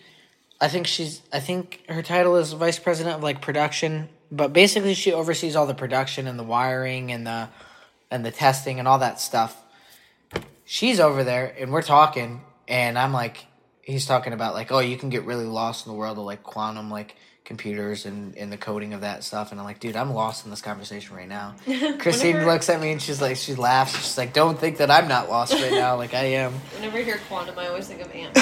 I 0.61 0.67
think 0.67 0.87
she's, 0.87 1.21
I 1.33 1.39
think 1.39 1.83
her 1.89 2.01
title 2.01 2.35
is 2.37 2.53
vice 2.53 2.79
president 2.79 3.17
of 3.17 3.23
like 3.23 3.41
production, 3.41 4.09
but 4.31 4.53
basically 4.53 4.93
she 4.93 5.11
oversees 5.13 5.55
all 5.55 5.67
the 5.67 5.73
production 5.75 6.27
and 6.27 6.39
the 6.39 6.43
wiring 6.43 7.11
and 7.11 7.27
the, 7.27 7.49
and 8.11 8.25
the 8.25 8.31
testing 8.31 8.79
and 8.79 8.87
all 8.87 8.99
that 8.99 9.19
stuff 9.19 9.61
she's 10.67 10.99
over 10.99 11.23
there 11.23 11.53
and 11.59 11.71
we're 11.71 11.81
talking 11.83 12.41
and 12.67 12.97
i'm 12.97 13.13
like 13.13 13.45
he's 13.83 14.05
talking 14.07 14.33
about 14.33 14.55
like 14.55 14.71
oh 14.71 14.79
you 14.79 14.97
can 14.97 15.09
get 15.09 15.23
really 15.25 15.45
lost 15.45 15.85
in 15.85 15.91
the 15.91 15.97
world 15.97 16.17
of 16.17 16.23
like 16.25 16.41
quantum 16.41 16.89
like 16.89 17.15
computers 17.43 18.05
and, 18.07 18.35
and 18.35 18.51
the 18.51 18.57
coding 18.57 18.93
of 18.93 19.01
that 19.01 19.23
stuff 19.23 19.51
and 19.51 19.59
i'm 19.59 19.65
like 19.65 19.79
dude 19.79 19.95
i'm 19.95 20.11
lost 20.11 20.43
in 20.43 20.49
this 20.49 20.61
conversation 20.63 21.15
right 21.15 21.27
now 21.27 21.53
christine 21.99 22.33
Whenever- 22.33 22.51
looks 22.53 22.67
at 22.69 22.81
me 22.81 22.91
and 22.91 22.99
she's 23.01 23.21
like 23.21 23.37
she 23.37 23.53
laughs 23.53 23.95
she's 23.95 24.17
like 24.17 24.33
don't 24.33 24.57
think 24.59 24.77
that 24.77 24.89
i'm 24.89 25.07
not 25.07 25.29
lost 25.29 25.53
right 25.53 25.71
now 25.71 25.95
like 25.97 26.15
i 26.15 26.23
am 26.23 26.51
Whenever 26.73 26.97
I 26.97 27.03
hear 27.03 27.19
quantum, 27.27 27.59
I 27.59 27.67
always 27.67 27.87
think 27.87 28.01
of 28.01 28.11
ants. 28.11 28.41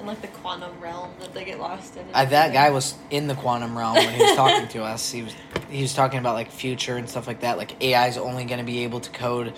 And 0.00 0.08
like 0.08 0.20
the 0.20 0.28
quantum 0.28 0.72
realm 0.80 1.10
that 1.20 1.32
they 1.32 1.44
get 1.44 1.60
lost 1.60 1.96
in. 1.96 2.04
uh, 2.12 2.24
that 2.24 2.52
guy 2.52 2.70
was 2.70 2.94
in 3.10 3.28
the 3.28 3.34
quantum 3.34 3.76
realm 3.78 3.94
when 3.94 4.12
he 4.12 4.22
was 4.22 4.34
talking 4.34 4.66
to 4.68 4.82
us 4.82 5.10
he 5.10 5.22
was 5.22 5.34
he 5.68 5.82
was 5.82 5.94
talking 5.94 6.18
about 6.18 6.34
like 6.34 6.50
future 6.50 6.96
and 6.96 7.08
stuff 7.08 7.26
like 7.26 7.40
that 7.40 7.56
like 7.58 7.80
ai 7.82 8.08
is 8.08 8.16
only 8.18 8.44
going 8.44 8.58
to 8.58 8.64
be 8.64 8.82
able 8.84 8.98
to 9.00 9.10
code 9.10 9.54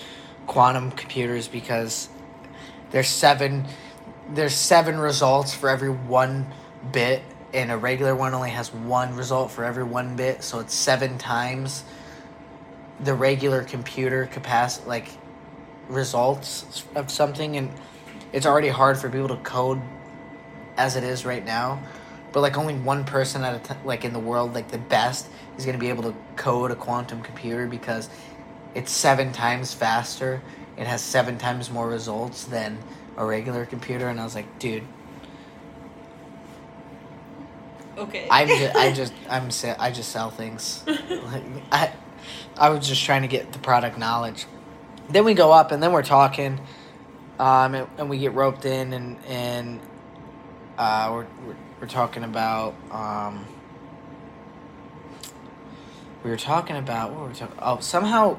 quantum 0.46 0.90
computers 0.90 1.49
because 1.49 2.08
there's 2.90 3.08
seven 3.08 3.66
there's 4.30 4.54
seven 4.54 4.99
results 4.99 5.54
for 5.54 5.68
every 5.68 5.90
one 5.90 6.46
bit, 6.92 7.22
and 7.52 7.70
a 7.70 7.76
regular 7.76 8.14
one 8.14 8.34
only 8.34 8.50
has 8.50 8.72
one 8.72 9.14
result 9.16 9.50
for 9.50 9.64
every 9.64 9.84
one 9.84 10.16
bit, 10.16 10.42
so 10.42 10.61
it's 10.61 10.75
seven 10.75 11.18
times 11.18 11.84
the 13.00 13.14
regular 13.14 13.62
computer 13.64 14.26
capacity, 14.26 14.87
like 14.87 15.08
results 15.88 16.84
of 16.94 17.11
something, 17.11 17.56
and 17.56 17.70
it's 18.32 18.46
already 18.46 18.68
hard 18.68 18.96
for 18.96 19.11
people 19.11 19.28
to 19.28 19.37
code 19.37 19.80
as 20.76 20.97
it 20.97 21.05
is 21.05 21.25
right 21.25 21.45
now. 21.45 21.83
But 22.33 22.41
like 22.41 22.57
only 22.57 22.75
one 22.75 23.05
person 23.05 23.45
at 23.45 23.55
a 23.55 23.75
t- 23.75 23.81
like 23.85 24.05
in 24.05 24.12
the 24.12 24.19
world, 24.19 24.55
like 24.55 24.69
the 24.71 24.79
best, 24.79 25.29
is 25.59 25.67
gonna 25.67 25.79
be 25.79 25.88
able 25.91 26.05
to 26.05 26.14
code 26.37 26.71
a 26.71 26.76
quantum 26.76 27.23
computer 27.23 27.67
because 27.67 28.09
it's 28.75 28.91
seven 28.91 29.33
times 29.33 29.75
faster. 29.75 30.41
It 30.79 30.87
has 30.87 31.02
seven 31.02 31.37
times 31.37 31.71
more 31.71 31.88
results 31.88 32.45
than 32.45 32.79
a 33.17 33.25
regular 33.25 33.67
computer, 33.67 34.09
and 34.09 34.19
I 34.19 34.25
was 34.25 34.35
like, 34.35 34.59
dude, 34.59 34.85
Okay. 37.99 38.26
I'm 38.31 38.49
just, 38.49 38.75
I 38.75 38.93
just, 38.95 39.12
I'm, 39.29 39.50
I 39.79 39.91
just 39.91 40.11
sell 40.11 40.31
things. 40.31 40.83
like, 40.87 41.43
I, 41.73 41.93
I 42.57 42.69
was 42.71 42.87
just 42.88 43.05
trying 43.05 43.23
to 43.23 43.29
get 43.29 43.52
the 43.52 43.59
product 43.59 43.99
knowledge. 43.99 44.47
Then 45.11 45.25
we 45.25 45.35
go 45.35 45.52
up, 45.52 45.73
and 45.73 45.83
then 45.83 45.93
we're 45.93 46.02
talking, 46.02 46.59
um, 47.38 47.75
and, 47.75 47.88
and 47.99 48.09
we 48.11 48.19
get 48.19 48.33
roped 48.35 48.64
in, 48.64 48.93
and 48.93 49.19
and 49.26 49.81
uh, 50.79 51.09
we're, 51.12 51.26
we're 51.47 51.57
we're 51.81 51.87
talking 51.88 52.25
about 52.25 52.75
um. 52.91 53.47
We 56.25 56.31
were 56.31 56.37
talking 56.37 56.76
about 56.76 57.11
what 57.11 57.21
were 57.23 57.29
we 57.29 57.35
talking? 57.35 57.57
Oh, 57.61 57.81
somehow, 57.81 58.37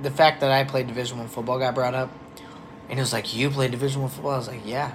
the 0.00 0.10
fact 0.10 0.40
that 0.40 0.50
I 0.50 0.64
played 0.64 0.86
Division 0.86 1.18
One 1.18 1.28
football 1.28 1.58
got 1.58 1.74
brought 1.74 1.94
up, 1.94 2.10
and 2.88 2.98
it 2.98 3.02
was 3.02 3.12
like, 3.12 3.34
"You 3.34 3.50
played 3.50 3.72
Division 3.72 4.00
One 4.00 4.10
football?" 4.10 4.32
I 4.32 4.38
was 4.38 4.48
like, 4.48 4.62
"Yeah." 4.66 4.92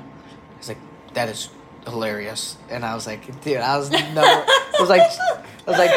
He's 0.57 0.67
like, 0.69 0.79
"That 1.13 1.29
is 1.29 1.49
hilarious," 1.85 2.57
and 2.69 2.83
I 2.83 2.95
was 2.95 3.05
like, 3.05 3.41
"Dude, 3.43 3.57
I 3.57 3.77
was 3.77 3.91
number." 3.91 4.21
I 4.21 4.77
was 4.79 4.89
like, 4.89 5.01
I 5.01 5.69
was 5.69 5.77
like, 5.77 5.91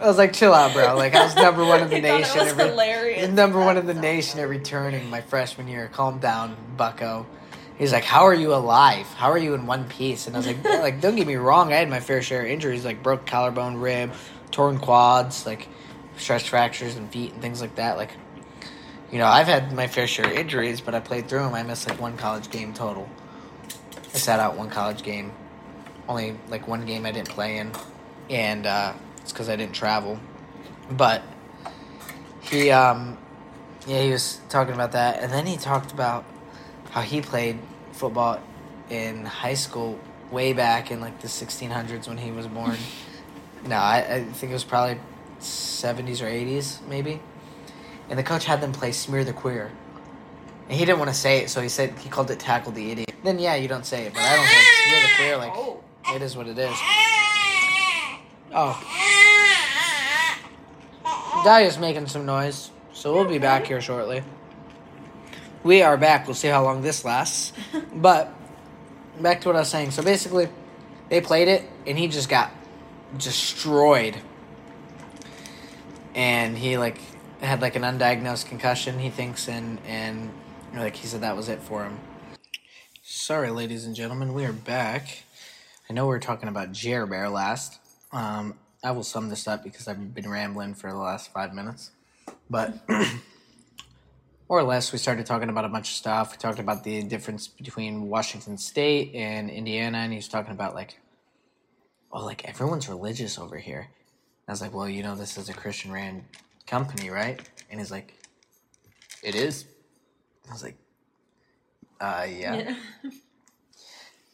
I 0.00 0.06
was 0.06 0.18
like, 0.18 0.34
"Chill 0.34 0.52
out, 0.52 0.74
bro!" 0.74 0.96
Like 0.96 1.14
I 1.14 1.24
was 1.24 1.34
number 1.34 1.64
one 1.64 1.80
in 1.80 1.88
the 1.88 1.96
it 1.96 2.02
nation. 2.02 2.38
was 2.40 2.48
every, 2.48 2.64
hilarious. 2.68 3.30
number 3.30 3.58
one 3.58 3.78
in 3.78 3.86
the 3.86 3.94
nation 3.94 4.38
at 4.38 4.48
returning 4.50 5.08
my 5.08 5.22
freshman 5.22 5.66
year. 5.66 5.88
Calm 5.90 6.18
down, 6.18 6.56
Bucko. 6.76 7.24
He's 7.82 7.92
like, 7.92 8.04
"How 8.04 8.28
are 8.28 8.34
you 8.34 8.54
alive? 8.54 9.12
How 9.14 9.32
are 9.32 9.38
you 9.38 9.54
in 9.54 9.66
one 9.66 9.88
piece?" 9.88 10.28
And 10.28 10.36
I 10.36 10.38
was 10.38 10.46
like, 10.46 10.62
"Like, 10.64 11.00
don't 11.00 11.16
get 11.16 11.26
me 11.26 11.34
wrong. 11.34 11.72
I 11.72 11.78
had 11.78 11.90
my 11.90 11.98
fair 11.98 12.22
share 12.22 12.42
of 12.42 12.46
injuries, 12.46 12.84
like 12.84 13.02
broke 13.02 13.26
collarbone, 13.26 13.78
rib, 13.78 14.12
torn 14.52 14.78
quads, 14.78 15.46
like 15.46 15.66
stress 16.16 16.46
fractures 16.46 16.94
and 16.94 17.10
feet 17.10 17.32
and 17.32 17.42
things 17.42 17.60
like 17.60 17.74
that. 17.74 17.96
Like, 17.96 18.12
you 19.10 19.18
know, 19.18 19.26
I've 19.26 19.48
had 19.48 19.72
my 19.72 19.88
fair 19.88 20.06
share 20.06 20.26
of 20.26 20.30
injuries, 20.30 20.80
but 20.80 20.94
I 20.94 21.00
played 21.00 21.26
through 21.26 21.40
them. 21.40 21.54
I 21.54 21.64
missed 21.64 21.88
like 21.88 22.00
one 22.00 22.16
college 22.16 22.50
game 22.50 22.72
total. 22.72 23.08
I 24.14 24.18
sat 24.18 24.38
out 24.38 24.56
one 24.56 24.70
college 24.70 25.02
game. 25.02 25.32
Only 26.08 26.36
like 26.48 26.68
one 26.68 26.86
game 26.86 27.04
I 27.04 27.10
didn't 27.10 27.30
play 27.30 27.58
in, 27.58 27.72
and 28.30 28.64
uh, 28.64 28.92
it's 29.22 29.32
because 29.32 29.48
I 29.48 29.56
didn't 29.56 29.74
travel. 29.74 30.20
But 30.88 31.24
he, 32.42 32.70
um, 32.70 33.18
yeah, 33.88 34.02
he 34.02 34.12
was 34.12 34.40
talking 34.48 34.74
about 34.74 34.92
that, 34.92 35.20
and 35.20 35.32
then 35.32 35.46
he 35.46 35.56
talked 35.56 35.90
about 35.90 36.24
how 36.92 37.00
he 37.00 37.20
played 37.20 37.58
football 38.02 38.40
in 38.90 39.24
high 39.24 39.54
school 39.54 39.96
way 40.32 40.52
back 40.52 40.90
in 40.90 41.00
like 41.00 41.20
the 41.20 41.28
1600s 41.28 42.08
when 42.08 42.18
he 42.18 42.32
was 42.32 42.48
born. 42.48 42.76
no, 43.66 43.76
I, 43.76 43.98
I 44.16 44.24
think 44.24 44.50
it 44.50 44.54
was 44.54 44.64
probably 44.64 44.98
70s 45.38 46.20
or 46.20 46.26
80s 46.26 46.84
maybe. 46.88 47.20
And 48.10 48.18
the 48.18 48.24
coach 48.24 48.44
had 48.44 48.60
them 48.60 48.72
play 48.72 48.90
smear 48.90 49.22
the 49.22 49.32
queer. 49.32 49.70
And 50.68 50.76
he 50.76 50.84
didn't 50.84 50.98
want 50.98 51.10
to 51.10 51.16
say 51.16 51.38
it, 51.38 51.50
so 51.50 51.60
he 51.60 51.68
said 51.68 51.96
he 52.00 52.08
called 52.08 52.28
it 52.32 52.40
tackle 52.40 52.72
the 52.72 52.90
idiot. 52.90 53.12
Then 53.22 53.38
yeah, 53.38 53.54
you 53.54 53.68
don't 53.68 53.86
say 53.86 54.06
it, 54.06 54.14
but 54.14 54.22
I 54.22 54.34
don't 54.34 54.46
say 54.46 54.62
smear 54.88 55.00
the 55.02 55.08
queer 55.16 55.36
like 55.36 55.52
Oh. 55.54 55.80
it 56.16 56.22
is 56.22 56.36
what 56.36 56.48
it 56.48 56.58
is. 56.58 56.74
Oh, 58.54 58.74
Daya's 61.44 61.78
making 61.78 62.08
some 62.08 62.26
noise, 62.26 62.70
so 62.92 63.14
we'll 63.14 63.24
be 63.28 63.38
back 63.38 63.66
here 63.66 63.80
shortly. 63.80 64.22
We 65.64 65.82
are 65.82 65.96
back. 65.96 66.26
We'll 66.26 66.34
see 66.34 66.48
how 66.48 66.64
long 66.64 66.82
this 66.82 67.04
lasts. 67.04 67.52
But 67.94 68.34
back 69.20 69.42
to 69.42 69.48
what 69.48 69.56
I 69.56 69.60
was 69.60 69.68
saying. 69.68 69.92
So 69.92 70.02
basically, 70.02 70.48
they 71.08 71.20
played 71.20 71.46
it, 71.46 71.62
and 71.86 71.96
he 71.96 72.08
just 72.08 72.28
got 72.28 72.50
destroyed. 73.16 74.16
And 76.14 76.58
he 76.58 76.78
like 76.78 76.98
had 77.40 77.60
like 77.62 77.76
an 77.76 77.82
undiagnosed 77.82 78.46
concussion. 78.46 78.98
He 78.98 79.10
thinks, 79.10 79.48
and 79.48 79.78
and 79.86 80.32
like 80.74 80.96
he 80.96 81.06
said 81.06 81.20
that 81.20 81.36
was 81.36 81.48
it 81.48 81.60
for 81.60 81.84
him. 81.84 81.98
Sorry, 83.02 83.50
ladies 83.50 83.84
and 83.84 83.94
gentlemen, 83.94 84.34
we 84.34 84.44
are 84.44 84.52
back. 84.52 85.22
I 85.88 85.92
know 85.92 86.06
we 86.06 86.10
were 86.10 86.18
talking 86.18 86.48
about 86.48 86.72
Jer 86.72 87.06
Bear 87.06 87.28
last. 87.28 87.78
Um, 88.10 88.58
I 88.82 88.90
will 88.90 89.04
sum 89.04 89.28
this 89.28 89.46
up 89.46 89.62
because 89.62 89.86
I've 89.86 90.12
been 90.12 90.28
rambling 90.28 90.74
for 90.74 90.90
the 90.90 90.96
last 90.96 91.32
five 91.32 91.54
minutes. 91.54 91.92
But 92.50 92.74
more 94.52 94.60
or 94.60 94.64
less, 94.64 94.92
we 94.92 94.98
started 94.98 95.24
talking 95.24 95.48
about 95.48 95.64
a 95.64 95.68
bunch 95.70 95.88
of 95.88 95.94
stuff. 95.94 96.32
We 96.32 96.36
talked 96.36 96.58
about 96.58 96.84
the 96.84 97.02
difference 97.04 97.48
between 97.48 98.10
Washington 98.10 98.58
State 98.58 99.14
and 99.14 99.48
Indiana, 99.48 99.96
and 99.96 100.12
he 100.12 100.16
was 100.16 100.28
talking 100.28 100.52
about 100.52 100.74
like, 100.74 101.00
oh, 102.12 102.22
like 102.22 102.46
everyone's 102.46 102.86
religious 102.86 103.38
over 103.38 103.56
here. 103.56 103.88
I 104.46 104.52
was 104.52 104.60
like, 104.60 104.74
well, 104.74 104.86
you 104.86 105.02
know, 105.02 105.16
this 105.16 105.38
is 105.38 105.48
a 105.48 105.54
Christian 105.54 105.90
ran 105.90 106.26
company, 106.66 107.08
right? 107.08 107.40
And 107.70 107.80
he's 107.80 107.90
like, 107.90 108.12
it 109.22 109.34
is. 109.34 109.64
I 110.50 110.52
was 110.52 110.62
like, 110.62 110.76
uh, 111.98 112.26
yeah. 112.28 112.76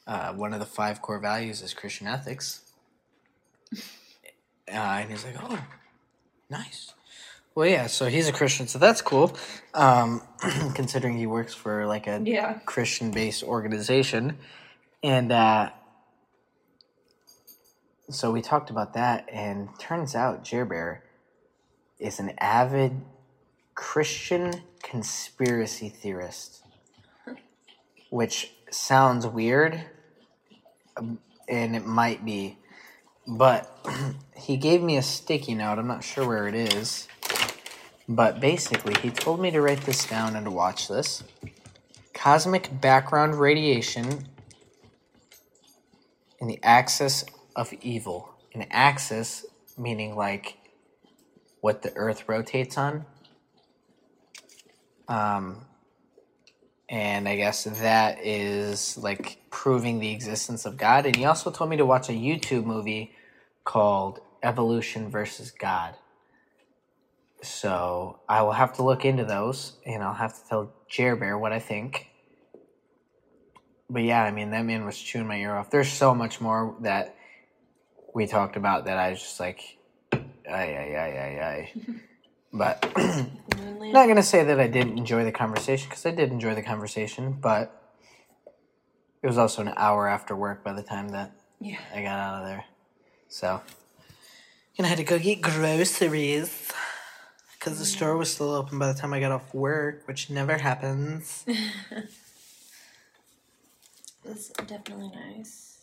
Uh, 0.04 0.32
one 0.32 0.54
of 0.54 0.58
the 0.58 0.64
five 0.64 1.02
core 1.02 1.18
values 1.18 1.60
is 1.62 1.75
Christian 1.75 2.08
ethics. 2.08 2.62
Uh, 4.70 5.00
and 5.00 5.10
he's 5.10 5.25
like, 5.25 5.34
oh, 5.42 5.64
nice. 6.50 6.92
Well, 7.58 7.66
yeah, 7.66 7.88
so 7.88 8.06
he's 8.06 8.28
a 8.28 8.32
Christian, 8.32 8.68
so 8.68 8.78
that's 8.78 9.02
cool. 9.02 9.36
Um, 9.74 10.22
considering 10.76 11.16
he 11.16 11.26
works 11.26 11.54
for 11.54 11.86
like 11.88 12.06
a 12.06 12.22
Yeah. 12.24 12.60
Christian 12.66 13.10
based 13.10 13.42
organization. 13.42 14.38
And 15.02 15.32
uh, 15.32 15.70
so 18.10 18.30
we 18.30 18.42
talked 18.42 18.70
about 18.70 18.94
that, 18.94 19.28
and 19.32 19.70
turns 19.76 20.14
out 20.14 20.44
Jer 20.44 20.64
Bear 20.64 21.02
is 21.98 22.20
an 22.20 22.30
avid 22.38 22.92
Christian 23.74 24.62
conspiracy 24.80 25.88
theorist, 25.88 26.62
which 28.08 28.52
sounds 28.70 29.26
weird, 29.26 29.82
um, 30.96 31.18
and 31.48 31.74
it 31.74 31.84
might 31.84 32.24
be, 32.24 32.56
but 33.26 33.84
he 34.36 34.56
gave 34.56 34.80
me 34.80 34.96
a 34.96 35.02
sticky 35.02 35.56
note. 35.56 35.80
I'm 35.80 35.88
not 35.88 36.04
sure 36.04 36.24
where 36.24 36.46
it 36.46 36.54
is. 36.54 37.08
But 38.08 38.40
basically, 38.40 38.94
he 39.02 39.10
told 39.10 39.38
me 39.38 39.50
to 39.50 39.60
write 39.60 39.82
this 39.82 40.06
down 40.06 40.34
and 40.34 40.46
to 40.46 40.50
watch 40.50 40.88
this. 40.88 41.22
Cosmic 42.14 42.80
background 42.80 43.38
radiation 43.38 44.26
in 46.40 46.48
the 46.48 46.58
axis 46.62 47.24
of 47.54 47.72
evil. 47.82 48.34
An 48.54 48.66
axis 48.70 49.44
meaning 49.76 50.16
like 50.16 50.56
what 51.60 51.82
the 51.82 51.94
earth 51.96 52.28
rotates 52.28 52.78
on. 52.78 53.04
Um, 55.06 55.66
and 56.88 57.28
I 57.28 57.36
guess 57.36 57.64
that 57.64 58.24
is 58.24 58.96
like 58.96 59.38
proving 59.50 60.00
the 60.00 60.12
existence 60.12 60.64
of 60.64 60.78
God. 60.78 61.04
And 61.04 61.14
he 61.14 61.26
also 61.26 61.50
told 61.50 61.68
me 61.68 61.76
to 61.76 61.84
watch 61.84 62.08
a 62.08 62.12
YouTube 62.12 62.64
movie 62.64 63.12
called 63.64 64.20
Evolution 64.42 65.10
versus 65.10 65.50
God. 65.50 65.94
So 67.42 68.21
I 68.28 68.42
will 68.42 68.52
have 68.52 68.75
to 68.75 68.83
look 68.83 69.04
into 69.04 69.25
those, 69.25 69.75
and 69.87 70.02
I'll 70.02 70.14
have 70.14 70.35
to 70.35 70.49
tell 70.49 70.73
Jer 70.88 71.16
Bear 71.16 71.38
what 71.38 71.52
I 71.52 71.61
think. 71.61 72.09
But 73.90 74.02
yeah, 74.02 74.23
I 74.23 74.30
mean 74.30 74.50
that 74.50 74.64
man 74.64 74.85
was 74.85 74.99
chewing 74.99 75.26
my 75.26 75.37
ear 75.37 75.54
off. 75.54 75.71
There's 75.71 75.90
so 75.90 76.14
much 76.14 76.40
more 76.40 76.76
that 76.80 77.16
we 78.14 78.26
talked 78.26 78.57
about 78.57 78.85
that 78.87 78.99
I 78.99 79.11
was 79.11 79.21
just 79.21 79.40
like, 79.40 79.61
ay 80.12 80.21
ay 80.50 80.97
ay 80.97 81.18
ay 81.18 81.42
ay. 81.42 81.73
But 82.50 82.83
not 82.97 84.09
gonna 84.09 84.23
say 84.23 84.42
that 84.42 84.59
I 84.59 84.68
didn't 84.68 84.97
enjoy 84.97 85.23
the 85.25 85.33
conversation 85.33 85.88
because 85.88 86.07
I 86.07 86.12
did 86.12 86.33
enjoy 86.33 86.54
the 86.54 86.62
conversation, 86.62 87.33
but 87.33 87.95
it 89.23 89.26
was 89.26 89.37
also 89.37 89.61
an 89.62 89.73
hour 89.76 90.09
after 90.09 90.35
work 90.35 90.64
by 90.64 90.73
the 90.73 90.83
time 90.83 91.11
that 91.11 91.33
Yeah. 91.61 91.78
I 91.95 92.02
got 92.02 92.18
out 92.18 92.40
of 92.40 92.47
there. 92.47 92.64
So, 93.28 93.61
and 94.78 94.87
I 94.87 94.88
had 94.88 94.99
to 94.99 95.04
go 95.04 95.18
get 95.18 95.42
groceries 95.42 96.73
because 97.58 97.78
the 97.78 97.86
store 97.86 98.16
was 98.16 98.32
still 98.32 98.54
open 98.54 98.78
by 98.78 98.92
the 98.92 98.98
time 98.98 99.12
I 99.12 99.20
got 99.20 99.32
off 99.32 99.52
work, 99.54 100.06
which 100.06 100.30
never 100.30 100.58
happens. 100.58 101.44
That's 104.24 104.48
definitely 104.66 105.10
nice. 105.14 105.78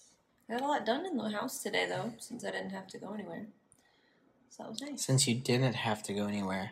I 0.49 0.53
got 0.53 0.61
a 0.61 0.67
lot 0.67 0.85
done 0.85 1.05
in 1.05 1.17
the 1.17 1.29
house 1.29 1.61
today, 1.61 1.85
though, 1.87 2.13
since 2.19 2.45
I 2.45 2.51
didn't 2.51 2.69
have 2.69 2.87
to 2.87 2.97
go 2.97 3.13
anywhere. 3.13 3.47
So 4.49 4.63
that 4.63 4.69
was 4.69 4.81
nice. 4.81 5.03
Since 5.05 5.27
you 5.27 5.35
didn't 5.35 5.73
have 5.73 6.01
to 6.03 6.13
go 6.13 6.27
anywhere, 6.27 6.71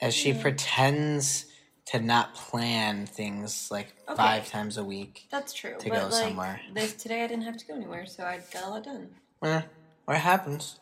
as 0.00 0.14
she 0.14 0.32
pretends 0.32 1.46
to 1.86 2.00
not 2.00 2.34
plan 2.34 3.06
things 3.06 3.70
like 3.70 3.94
Okay. 4.08 4.16
five 4.16 4.48
times 4.48 4.76
a 4.76 4.84
week. 4.84 5.26
That's 5.30 5.52
true. 5.52 5.74
To 5.78 5.88
but 5.88 5.96
go 5.96 6.04
like, 6.04 6.12
somewhere. 6.12 6.60
This 6.72 6.94
today 6.94 7.22
I 7.22 7.26
didn't 7.26 7.44
have 7.44 7.56
to 7.58 7.66
go 7.66 7.74
anywhere, 7.74 8.06
so 8.06 8.24
I 8.24 8.40
got 8.52 8.64
a 8.64 8.68
lot 8.70 8.84
done. 8.84 9.10
Eh, 9.42 9.62
what 10.04 10.16
happens? 10.16 10.80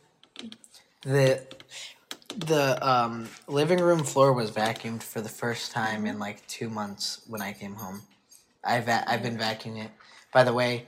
The 1.03 1.43
the 2.37 2.79
um, 2.87 3.29
living 3.47 3.81
room 3.81 4.05
floor 4.05 4.33
was 4.33 4.51
vacuumed 4.51 5.03
for 5.03 5.21
the 5.21 5.29
first 5.29 5.73
time 5.73 6.07
in 6.07 6.19
like 6.19 6.47
two 6.47 6.69
months 6.69 7.21
when 7.27 7.41
I 7.43 7.53
came 7.53 7.75
home. 7.75 8.03
I've 8.65 8.85
va- 8.85 9.05
I've 9.07 9.23
been 9.23 9.39
vacuuming 9.39 9.85
it. 9.85 9.91
By 10.33 10.45
the 10.45 10.53
way, 10.53 10.87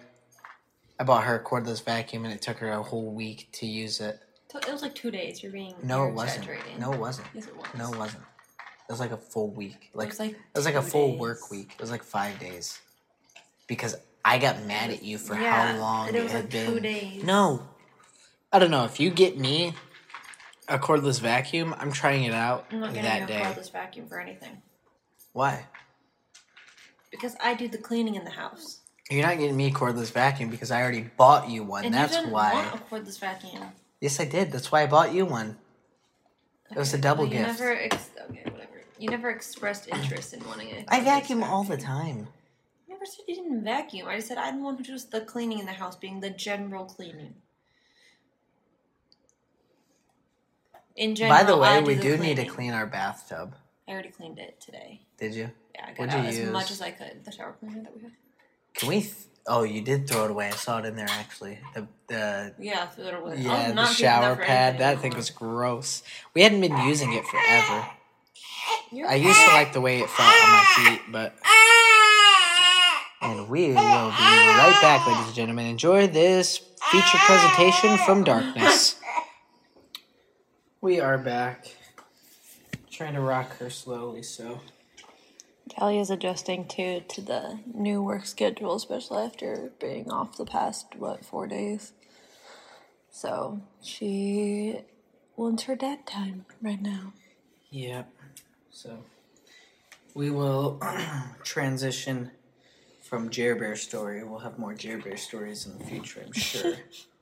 I 0.99 1.05
bought 1.05 1.25
her 1.25 1.37
a 1.37 1.43
cordless 1.45 1.83
vacuum 1.85 2.25
and 2.25 2.35
it 2.35 2.43
took 2.43 2.59
her 2.59 2.71
a 2.73 2.83
whole 2.83 3.11
week 3.13 3.49
to 3.53 3.67
use 3.67 4.01
it. 4.01 4.21
It 4.55 4.71
was 4.73 4.83
like 4.83 4.95
two 4.95 5.11
days. 5.11 5.43
You're 5.43 5.53
being 5.53 5.75
No, 5.83 6.07
it 6.07 6.13
wasn't. 6.13 6.47
No, 6.79 6.93
it 6.93 6.99
wasn't. 6.99 7.29
Yes, 7.35 7.47
it 7.47 7.57
was. 7.57 7.67
No, 7.79 7.93
it 7.93 7.99
wasn't. 7.99 8.23
It 8.89 8.93
was 8.93 9.01
like 9.01 9.13
a 9.13 9.17
full 9.17 9.51
week. 9.51 9.91
Like 9.95 10.09
it 10.09 10.11
was 10.11 10.19
like 10.19 10.31
It 10.33 10.39
was 10.57 10.65
like 10.65 10.75
a 10.75 10.83
full 10.83 11.13
days. 11.13 11.21
work 11.21 11.51
week. 11.51 11.71
It 11.75 11.81
was 11.81 11.91
like 11.91 12.03
five 12.03 12.39
days. 12.41 12.81
Because 13.69 13.97
I 14.25 14.39
got 14.39 14.65
mad 14.65 14.91
at 14.91 15.05
you 15.05 15.17
for 15.17 15.35
yeah, 15.35 15.73
how 15.75 15.79
long 15.81 16.09
it, 16.09 16.17
it 16.17 16.23
was 16.25 16.33
had 16.33 16.43
like 16.43 16.51
been. 16.51 16.75
two 16.75 16.81
days. 16.81 17.23
No. 17.25 17.67
I 18.53 18.59
don't 18.59 18.73
know. 18.73 18.85
If 18.85 18.99
you 18.99 19.11
get 19.11 19.39
me 19.39 19.75
a 20.71 20.79
cordless 20.79 21.21
vacuum, 21.21 21.75
I'm 21.79 21.93
trying 21.93 22.25
it 22.25 22.33
out 22.33 22.67
I'm 22.71 22.81
not 22.81 22.95
getting 22.95 23.03
that 23.11 23.23
a 23.23 23.27
day. 23.27 23.41
cordless 23.43 23.71
vacuum 23.71 24.07
for 24.09 24.19
anything 24.21 24.63
Why? 25.33 25.67
because 27.11 27.35
I 27.43 27.55
do 27.55 27.69
the 27.69 27.79
cleaning 27.79 28.15
in 28.15 28.25
the 28.25 28.31
house. 28.31 28.81
You're 29.11 29.27
not 29.27 29.39
getting 29.39 29.57
me 29.57 29.67
a 29.67 29.71
cordless 29.73 30.13
vacuum 30.13 30.49
because 30.51 30.71
I 30.71 30.81
already 30.81 31.11
bought 31.17 31.49
you 31.49 31.65
one. 31.65 31.85
And 31.85 31.93
That's 31.93 32.13
you 32.15 32.19
didn't 32.21 32.33
why. 32.33 32.55
want 32.55 32.75
a 32.77 32.79
cordless 32.85 33.19
vacuum. 33.19 33.65
Yes, 34.01 34.21
I 34.21 34.25
did. 34.25 34.53
That's 34.53 34.71
why 34.71 34.83
I 34.83 34.87
bought 34.87 35.13
you 35.13 35.27
one. 35.27 35.59
It 36.71 36.79
was 36.79 36.93
a 36.93 36.97
Okay, 36.97 37.03
double 37.03 37.25
well, 37.25 37.33
you 37.33 37.39
gift. 37.41 37.59
Never 37.59 37.73
ex- 37.73 38.11
okay, 38.31 38.45
whatever. 38.45 38.85
You 38.99 39.09
never 39.09 39.31
expressed 39.31 39.89
interest 39.89 40.33
in 40.35 40.47
wanting 40.47 40.69
it. 40.69 40.85
I 40.89 41.01
vacuum 41.01 41.43
all 41.43 41.65
the 41.65 41.77
time. 41.77 42.29
I 42.89 42.93
never 42.93 43.05
said 43.05 43.25
you 43.27 43.35
didn't 43.35 43.65
vacuum. 43.65 44.07
I 44.07 44.15
just 44.17 44.29
said 44.29 44.39
I'm 44.39 44.59
the 44.59 44.65
one 44.65 44.77
who 44.77 44.85
does 44.85 45.07
the 45.07 45.23
cleaning 45.23 45.59
in 45.59 45.67
the 45.67 45.73
house, 45.73 45.97
being 45.97 46.21
the 46.21 46.31
general 46.31 46.85
cleaning. 46.85 47.35
In 51.01 51.15
general, 51.15 51.39
By 51.39 51.45
the 51.45 51.57
way, 51.57 51.69
I 51.69 51.81
we 51.81 51.95
the 51.95 52.03
do 52.03 52.19
need 52.19 52.37
to 52.37 52.45
clean 52.45 52.73
our 52.73 52.85
bathtub. 52.85 53.55
I 53.89 53.93
already 53.93 54.11
cleaned 54.11 54.39
it 54.39 54.61
today. 54.61 55.01
Did 55.19 55.35
you? 55.35 55.51
Yeah, 55.75 55.85
I 55.85 55.89
got 55.93 55.99
What'd 55.99 56.15
out 56.15 56.27
as 56.27 56.39
use? 56.39 56.51
much 56.51 56.71
as 56.71 56.83
I 56.83 56.91
could. 56.91 57.25
The 57.25 57.33
shower 57.33 57.57
cleaner 57.59 57.83
that 57.83 57.97
we 57.97 58.03
have. 58.03 58.11
Can 58.75 58.89
we? 58.91 59.01
Th- 59.01 59.15
oh, 59.47 59.63
you 59.63 59.81
did 59.81 60.07
throw 60.07 60.27
it 60.27 60.31
away. 60.31 60.49
I 60.49 60.51
saw 60.51 60.79
it 60.79 60.85
in 60.85 60.97
there 60.97 61.07
actually. 61.09 61.59
The 61.75 61.89
the 62.09 62.55
Yeah, 62.59 62.87
threw 62.89 63.07
it 63.07 63.15
away. 63.15 63.37
yeah 63.39 63.73
the 63.73 63.87
shower 63.87 64.37
pad. 64.37 64.79
That 64.79 65.01
thing 65.01 65.17
was 65.17 65.31
gross. 65.31 66.03
We 66.35 66.43
hadn't 66.43 66.61
been 66.61 66.77
using 66.87 67.15
it 67.15 67.25
forever. 67.25 67.87
You're 68.93 69.09
I 69.09 69.15
used 69.15 69.41
to 69.41 69.53
like 69.55 69.73
the 69.73 69.81
way 69.81 70.01
it 70.01 70.11
felt 70.11 70.29
on 70.45 70.51
my 70.51 70.65
feet, 70.77 71.01
but. 71.11 71.35
And 73.23 73.49
we 73.49 73.69
will 73.69 73.75
be 73.75 73.77
right 73.79 74.79
back, 74.83 75.07
ladies 75.07 75.27
and 75.27 75.35
gentlemen. 75.35 75.67
Enjoy 75.67 76.07
this 76.07 76.59
feature 76.91 77.19
presentation 77.25 77.97
from 78.05 78.23
Darkness. 78.25 78.97
We 80.83 80.99
are 80.99 81.19
back. 81.19 81.77
Trying 82.91 83.13
to 83.13 83.21
rock 83.21 83.59
her 83.59 83.69
slowly, 83.69 84.23
so. 84.23 84.61
Callie 85.77 85.99
is 85.99 86.09
adjusting 86.09 86.67
to 86.69 87.01
to 87.01 87.21
the 87.21 87.61
new 87.75 88.03
work 88.03 88.25
schedule, 88.25 88.75
especially 88.75 89.23
after 89.25 89.73
being 89.79 90.11
off 90.11 90.39
the 90.39 90.47
past 90.47 90.87
what 90.97 91.23
four 91.23 91.47
days. 91.47 91.93
So 93.11 93.61
she 93.83 94.81
wants 95.37 95.65
her 95.65 95.77
dad 95.77 96.07
time 96.07 96.47
right 96.63 96.81
now. 96.81 97.13
Yep. 97.69 98.11
So 98.71 99.05
we 100.15 100.31
will 100.31 100.81
transition 101.45 102.31
from 103.03 103.29
Jer 103.29 103.55
Bear 103.55 103.77
story. 103.77 104.25
We'll 104.25 104.39
have 104.39 104.59
more 104.59 104.73
Jer 104.73 104.97
Bear 104.97 105.19
stories 105.19 105.67
in 105.67 105.77
the 105.77 105.85
future, 105.85 106.23
I'm 106.25 106.33
sure. 106.33 106.77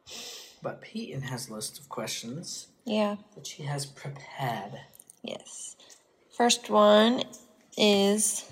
but 0.62 0.80
Peyton 0.80 1.22
has 1.22 1.48
a 1.48 1.54
list 1.54 1.80
of 1.80 1.88
questions 1.88 2.68
Yeah. 2.88 3.16
that 3.34 3.46
she 3.46 3.64
has 3.64 3.84
prepared. 3.84 4.80
Yes. 5.22 5.76
First 6.34 6.70
one 6.70 7.22
is 7.76 8.50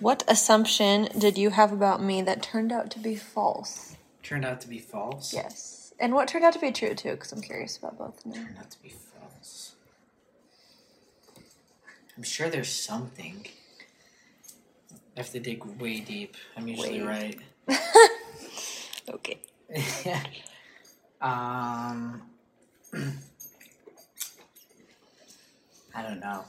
what 0.00 0.22
assumption 0.28 1.08
did 1.18 1.36
you 1.36 1.50
have 1.50 1.72
about 1.72 2.00
me 2.02 2.22
that 2.22 2.42
turned 2.42 2.70
out 2.70 2.90
to 2.92 3.00
be 3.00 3.16
false? 3.16 3.96
Turned 4.22 4.44
out 4.44 4.60
to 4.60 4.68
be 4.68 4.78
false. 4.78 5.34
Yes. 5.34 5.92
And 5.98 6.14
what 6.14 6.28
turned 6.28 6.44
out 6.44 6.52
to 6.52 6.60
be 6.60 6.70
true 6.70 6.94
too, 6.94 7.10
because 7.12 7.32
I'm 7.32 7.42
curious 7.42 7.76
about 7.76 7.98
both 7.98 8.24
of 8.24 8.32
them. 8.32 8.44
Turned 8.44 8.58
out 8.58 8.70
to 8.70 8.82
be 8.82 8.90
false. 8.90 9.74
I'm 12.16 12.22
sure 12.22 12.48
there's 12.48 12.72
something. 12.72 13.46
I 15.16 15.20
have 15.20 15.30
to 15.32 15.40
dig 15.40 15.64
way 15.80 15.98
deep. 15.98 16.36
I'm 16.56 16.68
usually 16.68 17.02
Way 17.02 17.06
right. 17.06 17.38
Okay. 19.10 19.38
um, 21.20 22.22
I 25.94 26.02
don't 26.02 26.20
know. 26.20 26.44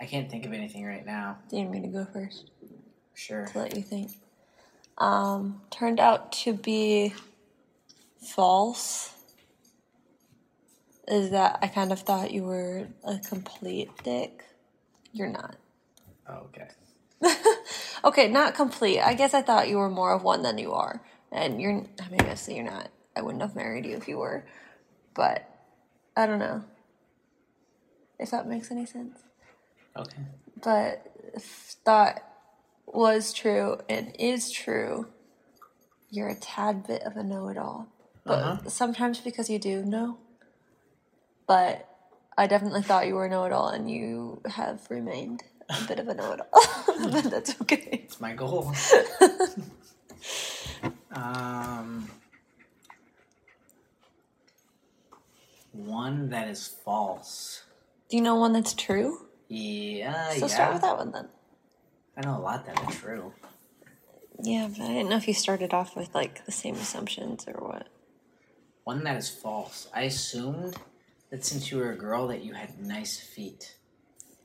I 0.00 0.06
can't 0.06 0.30
think 0.30 0.44
of 0.44 0.52
anything 0.52 0.84
right 0.84 1.04
now. 1.04 1.38
Do 1.48 1.56
you 1.56 1.62
want 1.62 1.74
me 1.74 1.80
to 1.82 1.88
go 1.88 2.06
first? 2.12 2.50
Sure. 3.14 3.46
to 3.46 3.58
let 3.58 3.76
you 3.76 3.82
think. 3.82 4.10
Um, 4.98 5.62
turned 5.70 6.00
out 6.00 6.32
to 6.32 6.52
be 6.52 7.14
false. 8.20 9.12
Is 11.06 11.30
that 11.30 11.58
I 11.62 11.68
kind 11.68 11.92
of 11.92 12.00
thought 12.00 12.32
you 12.32 12.44
were 12.44 12.88
a 13.04 13.18
complete 13.18 13.90
dick. 14.02 14.44
You're 15.12 15.28
not. 15.28 15.56
Oh, 16.28 16.48
okay. 16.48 16.68
Okay, 18.04 18.28
not 18.28 18.54
complete. 18.54 19.00
I 19.00 19.14
guess 19.14 19.32
I 19.32 19.40
thought 19.40 19.68
you 19.68 19.78
were 19.78 19.88
more 19.88 20.12
of 20.12 20.22
one 20.22 20.42
than 20.42 20.58
you 20.58 20.72
are. 20.72 21.02
And 21.32 21.60
you're, 21.60 21.72
I 21.72 22.08
mean, 22.10 22.20
obviously 22.20 22.56
you're 22.56 22.64
not. 22.64 22.88
I 23.16 23.22
wouldn't 23.22 23.42
have 23.42 23.54
married 23.56 23.86
you 23.86 23.96
if 23.96 24.08
you 24.08 24.18
were. 24.18 24.44
But, 25.14 25.48
I 26.16 26.26
don't 26.26 26.38
know. 26.40 26.64
If 28.18 28.30
that 28.30 28.48
makes 28.48 28.70
any 28.70 28.86
sense. 28.86 29.18
Okay. 29.96 30.22
but 30.62 31.06
if 31.34 31.76
that 31.84 32.32
was 32.86 33.32
true 33.32 33.78
and 33.88 34.14
is 34.18 34.50
true, 34.50 35.06
you're 36.10 36.28
a 36.28 36.34
tad 36.34 36.86
bit 36.86 37.02
of 37.02 37.16
a 37.16 37.22
know 37.22 37.48
it 37.48 37.58
all. 37.58 37.88
But 38.26 38.38
Uh-huh. 38.38 38.68
sometimes 38.68 39.20
because 39.20 39.50
you 39.50 39.58
do 39.58 39.84
know. 39.84 40.18
But 41.46 41.88
I 42.36 42.46
definitely 42.46 42.82
thought 42.82 43.06
you 43.06 43.14
were 43.14 43.26
a 43.26 43.30
know 43.30 43.44
it 43.44 43.52
all 43.52 43.68
and 43.68 43.90
you 43.90 44.40
have 44.46 44.86
remained 44.90 45.42
a 45.68 45.86
bit 45.86 45.98
of 45.98 46.08
a 46.08 46.14
know 46.14 46.32
it 46.32 46.40
all. 46.40 46.94
but 47.10 47.24
that's 47.24 47.60
okay. 47.62 48.00
It's 48.04 48.20
my 48.20 48.34
goal. 48.34 48.72
um, 51.12 52.08
one 55.74 56.30
that 56.30 56.48
is 56.48 56.68
false. 56.68 57.64
Do 58.08 58.16
you 58.16 58.22
know 58.22 58.36
one 58.36 58.52
that's 58.52 58.74
true? 58.74 59.26
Yeah, 59.48 60.30
so 60.30 60.46
yeah. 60.46 60.46
start 60.46 60.72
with 60.72 60.82
that 60.82 60.96
one 60.96 61.12
then. 61.12 61.28
I 62.16 62.20
know 62.22 62.38
a 62.38 62.40
lot 62.40 62.64
that 62.66 62.78
are 62.80 62.90
true. 62.92 63.32
Yeah, 64.42 64.68
but 64.68 64.84
I 64.84 64.88
didn't 64.88 65.10
know 65.10 65.16
if 65.16 65.28
you 65.28 65.34
started 65.34 65.72
off 65.72 65.96
with 65.96 66.14
like 66.14 66.44
the 66.44 66.52
same 66.52 66.74
assumptions 66.74 67.44
or 67.46 67.54
what. 67.54 67.88
One 68.84 69.04
that 69.04 69.16
is 69.16 69.28
false. 69.28 69.88
I 69.94 70.02
assumed 70.02 70.76
that 71.30 71.44
since 71.44 71.70
you 71.70 71.78
were 71.78 71.92
a 71.92 71.96
girl 71.96 72.28
that 72.28 72.44
you 72.44 72.54
had 72.54 72.80
nice 72.80 73.18
feet. 73.18 73.76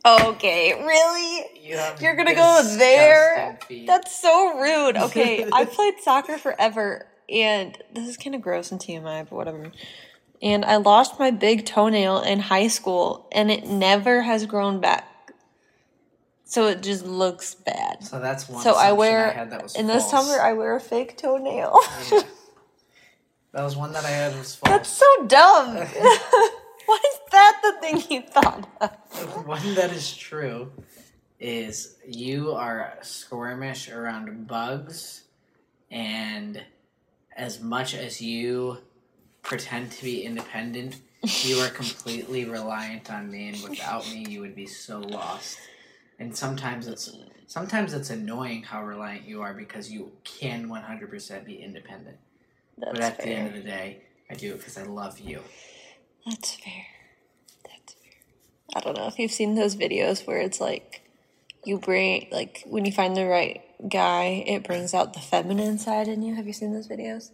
Okay, 0.06 0.74
really? 0.74 1.46
You 1.62 1.78
have 1.78 2.02
You're 2.02 2.16
gonna 2.16 2.36
go 2.36 2.64
there? 2.78 3.60
feet. 3.68 3.86
That's 3.86 4.20
so 4.20 4.60
rude. 4.60 4.98
Okay, 4.98 5.48
I 5.52 5.66
played 5.66 5.96
soccer 6.02 6.38
forever, 6.38 7.08
and 7.28 7.78
this 7.94 8.08
is 8.08 8.18
kind 8.18 8.34
of 8.36 8.42
gross 8.42 8.72
and 8.72 8.80
TMI, 8.80 9.28
but 9.30 9.34
whatever. 9.34 9.72
And 10.42 10.64
I 10.64 10.78
lost 10.78 11.20
my 11.20 11.32
big 11.32 11.66
toenail 11.66 12.22
in 12.22 12.40
high 12.40 12.68
school, 12.68 13.28
and 13.32 13.52
it 13.52 13.66
never 13.66 14.22
has 14.22 14.46
grown 14.46 14.80
back. 14.80 15.06
So 16.46 16.68
it 16.68 16.82
just 16.82 17.06
looks 17.06 17.54
bad. 17.54 18.04
so 18.04 18.20
that's 18.20 18.50
one. 18.50 18.64
So 18.64 18.74
I 18.76 18.94
wear 18.94 19.30
I 19.30 19.34
had 19.34 19.52
that 19.52 19.62
was 19.62 19.76
in 19.76 19.86
the 19.86 20.00
summer 20.00 20.40
I 20.42 20.54
wear 20.54 20.76
a 20.76 20.80
fake 20.80 21.18
toenail. 21.18 21.78
Yeah. 22.12 22.22
That 23.52 23.64
was 23.64 23.76
one 23.76 23.94
that 23.94 24.06
I 24.06 24.10
had 24.10 24.38
was 24.38 24.56
false. 24.56 24.70
That's 24.72 24.90
so 24.90 25.26
dumb. 25.26 25.76
Why 26.86 27.00
is 27.04 27.20
that 27.32 27.60
the 27.64 27.74
thing 27.82 28.04
you 28.10 28.22
thought 28.22 28.70
of? 28.80 29.48
one 29.48 29.74
that 29.74 29.92
is 29.92 30.16
true 30.16 30.72
is 31.40 31.96
you 32.08 32.52
are 32.52 32.98
squirmish 33.02 33.92
around 33.92 34.48
bugs, 34.48 35.24
and 35.90 36.62
as 37.36 37.60
much 37.60 37.96
as 37.96 38.22
you 38.22 38.78
pretend 39.44 39.92
to 39.94 40.04
be 40.04 40.24
independent, 40.24 40.98
you 41.24 41.60
are 41.60 41.70
completely 41.70 42.46
reliant 42.46 43.12
on 43.12 43.30
me, 43.30 43.50
and 43.50 43.64
without 43.64 44.06
me, 44.10 44.26
you 44.28 44.42
would 44.42 44.56
be 44.56 44.68
so 44.68 45.00
lost. 45.00 45.60
And 46.20 46.36
sometimes 46.36 46.88
it's 46.88 47.16
sometimes 47.48 47.94
it's 47.94 48.10
annoying 48.10 48.64
how 48.64 48.84
reliant 48.84 49.26
you 49.26 49.42
are 49.42 49.54
because 49.54 49.92
you 49.92 50.12
can 50.24 50.70
one 50.70 50.82
hundred 50.82 51.10
percent 51.10 51.46
be 51.46 51.56
independent. 51.56 52.18
That's 52.78 52.92
but 52.92 53.02
at 53.02 53.18
the 53.18 53.30
end 53.30 53.48
of 53.48 53.54
the 53.54 53.70
day, 53.70 54.02
I 54.30 54.34
do 54.34 54.54
it 54.54 54.58
because 54.58 54.78
I 54.78 54.84
love 54.84 55.20
you. 55.20 55.42
That's 56.26 56.56
fair. 56.56 56.86
That's 57.64 57.94
fair. 57.94 58.12
I 58.76 58.80
don't 58.82 58.98
know 58.98 59.08
if 59.08 59.18
you've 59.18 59.32
seen 59.32 59.56
those 59.56 59.76
videos 59.76 60.28
where 60.28 60.40
it's 60.40 60.60
like 60.60 61.02
you 61.66 61.78
bring 61.78 62.28
like 62.32 62.64
when 62.66 62.86
you 62.86 62.92
find 62.92 63.16
the 63.16 63.26
right 63.26 63.62
guy, 63.88 64.44
it 64.46 64.64
brings 64.64 64.94
out 64.94 65.14
the 65.14 65.20
feminine 65.20 65.78
side 65.78 66.08
in 66.08 66.22
you. 66.22 66.36
Have 66.36 66.48
you 66.48 66.54
seen 66.54 66.74
those 66.74 66.88
videos? 66.88 67.32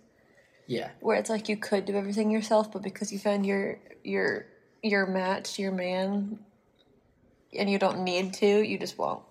Yeah. 0.68 0.90
Where 1.00 1.18
it's 1.18 1.30
like 1.30 1.48
you 1.50 1.58
could 1.58 1.86
do 1.86 1.96
everything 1.96 2.32
yourself, 2.32 2.72
but 2.72 2.82
because 2.82 3.12
you 3.12 3.20
found 3.20 3.46
your 3.46 3.80
your 4.04 4.46
your 4.82 5.06
match, 5.06 5.60
your 5.60 5.72
man, 5.72 6.40
and 7.58 7.70
you 7.70 7.78
don't 7.78 8.04
need 8.04 8.34
to, 8.36 8.62
you 8.62 8.78
just 8.78 8.98
won't. 8.98 9.24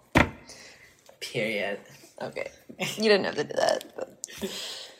Period. 1.21 1.81
Okay, 2.21 2.51
you 2.79 3.05
didn't 3.05 3.25
have 3.25 3.37
to 3.37 3.45
do 3.45 3.55
that. 3.55 3.85
But... 3.97 4.91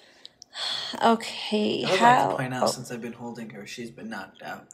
Okay, 1.03 1.85
I 1.85 1.91
would 1.91 2.01
how? 2.01 2.21
like 2.21 2.31
to 2.31 2.37
point 2.37 2.55
out 2.55 2.63
oh, 2.65 2.67
since 2.67 2.91
I've 2.91 3.03
been 3.03 3.13
holding 3.13 3.51
her, 3.51 3.67
she's 3.67 3.91
been 3.91 4.11
knocked 4.11 4.43
out. 4.43 4.67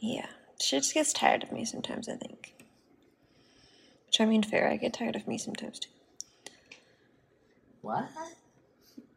yeah, 0.00 0.26
she 0.60 0.78
just 0.78 0.94
gets 0.94 1.12
tired 1.12 1.42
of 1.42 1.52
me 1.52 1.64
sometimes. 1.64 2.08
I 2.08 2.16
think. 2.16 2.54
Which 4.06 4.20
I 4.20 4.24
mean, 4.26 4.42
fair. 4.42 4.68
I 4.68 4.76
get 4.76 4.94
tired 4.94 5.16
of 5.16 5.26
me 5.26 5.38
sometimes 5.38 5.78
too. 5.78 5.90
What? 7.82 8.08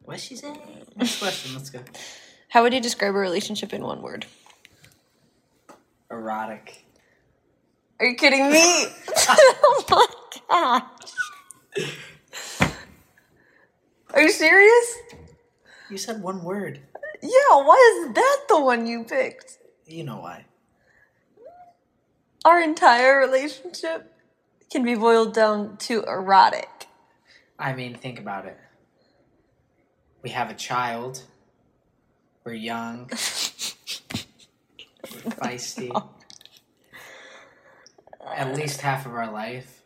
What's 0.05 0.23
she 0.23 0.35
saying? 0.35 0.59
Next 0.95 1.19
question. 1.19 1.53
Let's 1.53 1.69
go. 1.69 1.79
How 2.49 2.63
would 2.63 2.73
you 2.73 2.79
describe 2.79 3.15
a 3.15 3.17
relationship 3.17 3.73
in 3.73 3.83
one 3.83 4.01
word? 4.01 4.25
Erotic. 6.11 6.85
Are 7.99 8.05
you 8.05 8.15
kidding 8.15 8.49
me? 8.51 8.59
oh 9.27 9.83
my 9.89 10.07
gosh. 10.49 11.83
Are 14.13 14.21
you 14.21 14.31
serious? 14.31 14.97
You 15.89 15.97
said 15.97 16.21
one 16.21 16.43
word. 16.43 16.81
Yeah, 17.21 17.63
why 17.63 18.03
is 18.05 18.13
that 18.13 18.41
the 18.47 18.61
one 18.61 18.85
you 18.85 19.03
picked? 19.03 19.57
You 19.87 20.03
know 20.03 20.19
why. 20.19 20.45
Our 22.45 22.61
entire 22.61 23.17
relationship 23.17 24.13
can 24.71 24.83
be 24.83 24.95
boiled 24.95 25.33
down 25.33 25.77
to 25.77 26.03
erotic. 26.03 26.87
I 27.57 27.73
mean, 27.73 27.95
think 27.95 28.19
about 28.19 28.45
it. 28.45 28.57
We 30.25 30.31
have 30.31 30.49
a 30.49 30.55
child. 30.55 31.21
We're 32.43 32.55
young. 32.55 33.05
We're 33.11 33.17
feisty. 35.37 35.91
At 38.35 38.55
least 38.55 38.81
half 38.81 39.05
of 39.05 39.13
our 39.13 39.31
life 39.31 39.83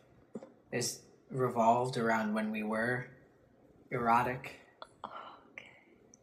is 0.72 1.00
revolved 1.30 1.98
around 1.98 2.32
when 2.32 2.50
we 2.50 2.62
were 2.62 3.06
erotic. 3.90 4.52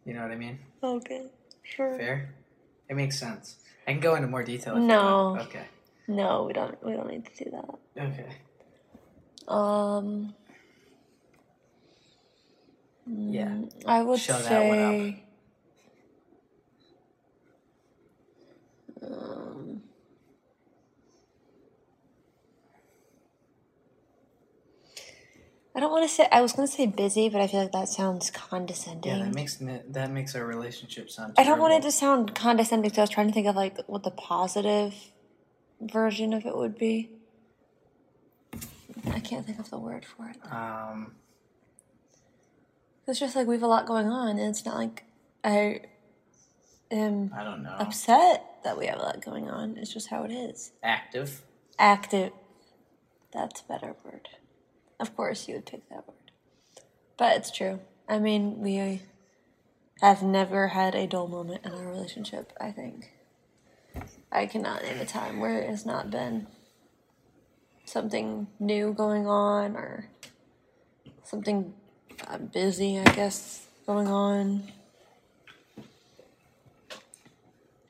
You 0.04 0.16
know 0.16 0.24
what 0.24 0.32
I 0.32 0.36
mean? 0.36 0.58
Okay, 0.82 1.28
sure. 1.62 1.96
Fair? 1.96 2.34
It 2.90 2.96
makes 2.96 3.20
sense. 3.20 3.58
I 3.88 3.92
can 3.92 4.00
go 4.00 4.16
into 4.16 4.28
more 4.28 4.42
detail 4.44 4.78
if 4.78 4.82
you 4.82 4.88
No. 4.88 5.34
want. 5.36 5.42
Okay. 5.42 5.66
No, 6.08 6.46
we 6.46 6.54
don't. 6.54 6.84
We 6.84 6.94
don't 6.94 7.08
need 7.08 7.24
to 7.28 7.44
do 7.44 7.52
that. 7.52 8.04
Okay. 8.04 8.30
Um, 9.48 10.34
Yeah. 13.08 13.62
I 13.86 14.04
would 14.04 14.20
Show 14.20 14.34
that 14.34 14.68
one 14.68 14.80
up. 14.80 14.92
say. 14.92 15.24
Um, 19.02 19.82
I 25.76 25.80
don't 25.80 25.92
want 25.92 26.10
to 26.10 26.14
say. 26.14 26.28
I 26.32 26.42
was 26.42 26.54
going 26.54 26.68
to 26.68 26.74
say 26.74 26.88
busy, 26.88 27.30
but 27.30 27.40
I 27.40 27.48
feel 27.48 27.62
like 27.62 27.72
that 27.72 27.88
sounds 27.88 28.32
condescending. 28.32 29.16
Yeah, 29.16 29.26
that 29.26 29.34
makes 29.36 29.58
that 29.58 30.12
makes 30.12 30.36
our 30.36 30.46
relationship 30.46 31.10
sound. 31.12 31.34
I 31.38 31.44
don't 31.44 31.60
want 31.60 31.74
it 31.76 31.84
to 31.84 31.92
sound 31.92 32.34
condescending. 32.34 32.92
So 32.92 33.02
I 33.02 33.04
was 33.04 33.10
trying 33.12 33.28
to 33.28 33.34
think 33.34 33.48
of 33.48 33.56
like 33.56 33.78
what 33.88 34.04
the 34.04 34.12
positive 34.12 34.96
version 35.80 36.34
of 36.34 36.46
it 36.46 36.58
would 36.58 36.78
be. 36.78 37.12
I 39.12 39.20
can't 39.20 39.46
think 39.46 39.60
of 39.60 39.70
the 39.70 39.78
word 39.78 40.04
for 40.06 40.28
it. 40.30 40.38
Um, 40.52 41.14
It's 43.08 43.20
just 43.20 43.36
like 43.36 43.48
we 43.48 43.56
have 43.56 43.64
a 43.64 43.68
lot 43.68 43.86
going 43.86 44.08
on, 44.08 44.38
and 44.38 44.50
it's 44.50 44.66
not 44.66 44.76
like 44.76 45.06
I 45.44 45.82
am 46.92 47.32
I 47.36 47.44
don't 47.44 47.64
know. 47.64 47.76
upset 47.80 48.44
that 48.64 48.78
we 48.78 48.88
have 48.88 49.00
a 49.00 49.04
lot 49.04 49.24
going 49.24 49.50
on. 49.50 49.78
It's 49.78 49.94
just 49.94 50.10
how 50.10 50.24
it 50.24 50.32
is. 50.32 50.72
active. 50.84 51.42
Active. 51.80 52.32
That's 53.34 53.62
a 53.62 53.64
better 53.66 53.96
word. 54.04 54.28
Of 55.00 55.16
course, 55.16 55.48
you 55.48 55.56
would 55.56 55.66
pick 55.66 55.88
that 55.90 56.08
word. 56.08 56.32
But 57.18 57.38
it's 57.38 57.52
true. 57.52 57.80
I 58.10 58.20
mean, 58.20 58.60
we 58.60 59.02
have 60.02 60.24
never 60.24 60.70
had 60.70 60.96
a 60.96 61.08
dull 61.08 61.28
moment 61.28 61.66
in 61.66 61.72
our 61.72 61.88
relationship, 61.88 62.52
I 62.60 62.72
think. 62.72 63.12
I 64.32 64.46
cannot 64.48 64.84
name 64.84 65.00
a 65.00 65.06
time 65.06 65.40
where 65.40 65.60
it 65.62 65.70
has 65.70 65.86
not 65.86 66.10
been 66.12 66.48
something 67.86 68.48
new 68.60 68.94
going 68.94 69.28
on 69.28 69.76
or 69.76 70.10
something 71.24 71.74
uh, 72.26 72.38
busy, 72.38 73.00
I 73.00 73.04
guess, 73.14 73.68
going 73.86 74.08
on. 74.08 74.64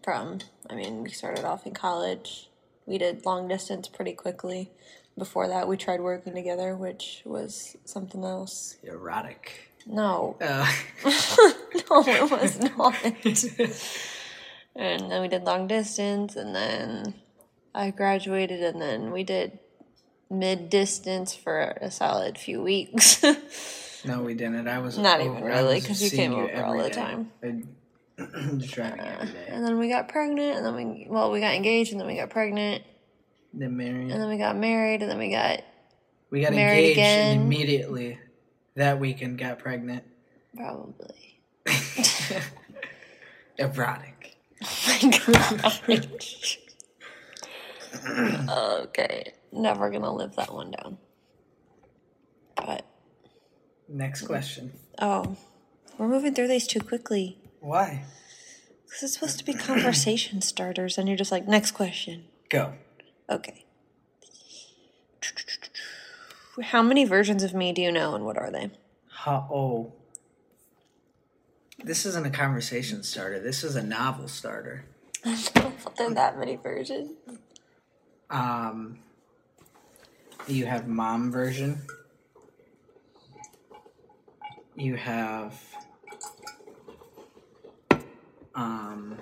From, 0.03 0.39
I 0.69 0.75
mean, 0.75 1.03
we 1.03 1.09
started 1.09 1.43
off 1.43 1.65
in 1.67 1.73
college. 1.73 2.49
We 2.85 2.97
did 2.97 3.25
long 3.25 3.47
distance 3.49 3.89
pretty 3.89 4.13
quickly. 4.13 4.71
Before 5.17 5.47
that, 5.49 5.67
we 5.67 5.75
tried 5.75 5.99
working 5.99 6.33
together, 6.33 6.75
which 6.75 7.21
was 7.25 7.75
something 7.83 8.23
else. 8.23 8.77
Erotic. 8.83 9.71
No, 9.85 10.35
Uh, 10.41 10.69
no, 11.05 12.03
it 12.05 12.29
was 12.29 12.59
not. 12.59 12.95
and 14.75 15.11
then 15.11 15.21
we 15.21 15.27
did 15.27 15.43
long 15.43 15.67
distance, 15.67 16.35
and 16.35 16.53
then 16.55 17.13
I 17.73 17.91
graduated, 17.91 18.61
and 18.63 18.81
then 18.81 19.11
we 19.11 19.23
did 19.23 19.59
mid 20.29 20.69
distance 20.69 21.33
for 21.33 21.59
a 21.81 21.89
solid 21.89 22.37
few 22.37 22.61
weeks. 22.61 23.23
No, 24.05 24.21
we 24.21 24.33
didn't. 24.33 24.67
I 24.67 24.79
was 24.79 24.97
Not 24.97 25.21
even 25.21 25.43
really, 25.43 25.79
because 25.79 26.01
you 26.01 26.09
came 26.09 26.33
over 26.33 26.63
all 26.63 26.77
the 26.77 26.89
day. 26.89 26.95
time. 26.95 27.31
Driving 27.41 27.67
uh, 28.19 29.17
every 29.21 29.33
day. 29.33 29.47
and 29.49 29.63
then 29.65 29.77
we 29.77 29.89
got 29.89 30.07
pregnant, 30.07 30.57
and 30.57 30.65
then 30.65 30.75
we 30.75 31.05
well, 31.09 31.31
we 31.31 31.39
got 31.39 31.53
engaged, 31.53 31.91
and 31.91 31.99
then 32.01 32.07
we 32.07 32.15
got 32.15 32.29
pregnant, 32.29 32.83
Then 33.53 33.77
married. 33.77 34.11
and 34.11 34.21
then 34.21 34.27
we 34.29 34.37
got 34.37 34.55
married, 34.57 35.01
and 35.01 35.11
then 35.11 35.17
we 35.19 35.29
got 35.29 35.61
we 36.31 36.41
got 36.41 36.51
married 36.53 36.89
engaged 36.89 36.99
and 36.99 37.31
again. 37.33 37.41
immediately 37.45 38.19
that 38.75 38.99
weekend 38.99 39.37
got 39.37 39.59
pregnant. 39.59 40.03
probably. 40.55 41.41
Erotic. 43.57 44.35
Oh 44.63 45.79
my 45.87 45.95
gosh. 46.01 46.57
okay, 48.49 49.33
never 49.51 49.89
gonna 49.91 50.13
live 50.13 50.35
that 50.35 50.51
one 50.53 50.71
down. 50.71 50.97
Next 53.89 54.23
question. 54.23 54.73
oh, 54.99 55.37
we're 55.97 56.07
moving 56.07 56.33
through 56.33 56.47
these 56.49 56.67
too 56.67 56.81
quickly. 56.81 57.37
Why? 57.59 58.03
Because 58.85 59.03
it's 59.03 59.13
supposed 59.13 59.39
to 59.39 59.45
be 59.45 59.53
conversation 59.53 60.41
starters, 60.41 60.97
and 60.97 61.07
you're 61.07 61.17
just 61.17 61.31
like, 61.31 61.47
next 61.47 61.71
question. 61.71 62.25
Go. 62.49 62.73
Okay. 63.29 63.65
How 66.61 66.81
many 66.81 67.05
versions 67.05 67.43
of 67.43 67.53
me 67.53 67.73
do 67.73 67.81
you 67.81 67.91
know, 67.91 68.15
and 68.15 68.25
what 68.25 68.37
are 68.37 68.51
they? 68.51 68.71
Ha 69.09 69.47
oh. 69.51 69.93
This 71.83 72.05
isn't 72.05 72.25
a 72.25 72.31
conversation 72.31 73.03
starter. 73.03 73.39
This 73.39 73.63
is 73.63 73.75
a 73.75 73.83
novel 73.83 74.27
starter. 74.27 74.85
there 75.23 75.71
are 75.99 76.13
that 76.13 76.39
many 76.39 76.55
versions. 76.55 77.11
Um, 78.29 78.99
you 80.47 80.65
have 80.65 80.87
mom 80.87 81.31
version. 81.31 81.81
You 84.77 84.95
have 84.95 85.59
um, 88.53 89.17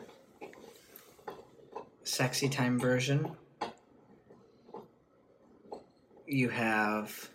sexy 2.04 2.50
time 2.50 2.78
version. 2.78 3.32
You 6.28 6.50
have 6.50 7.30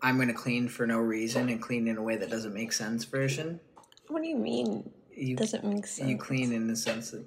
I'm 0.00 0.18
gonna 0.18 0.34
clean 0.34 0.66
for 0.66 0.84
no 0.84 0.98
reason 0.98 1.48
and 1.48 1.62
clean 1.62 1.86
in 1.86 1.96
a 1.96 2.02
way 2.02 2.16
that 2.16 2.28
doesn't 2.28 2.52
make 2.52 2.72
sense 2.72 3.04
version. 3.04 3.60
What 4.08 4.22
do 4.22 4.28
you 4.28 4.36
mean? 4.36 4.90
You 5.14 5.36
Doesn't 5.36 5.62
make 5.62 5.86
sense. 5.86 6.10
you 6.10 6.16
clean 6.16 6.52
in 6.52 6.66
the 6.66 6.74
sense 6.74 7.12
that 7.12 7.24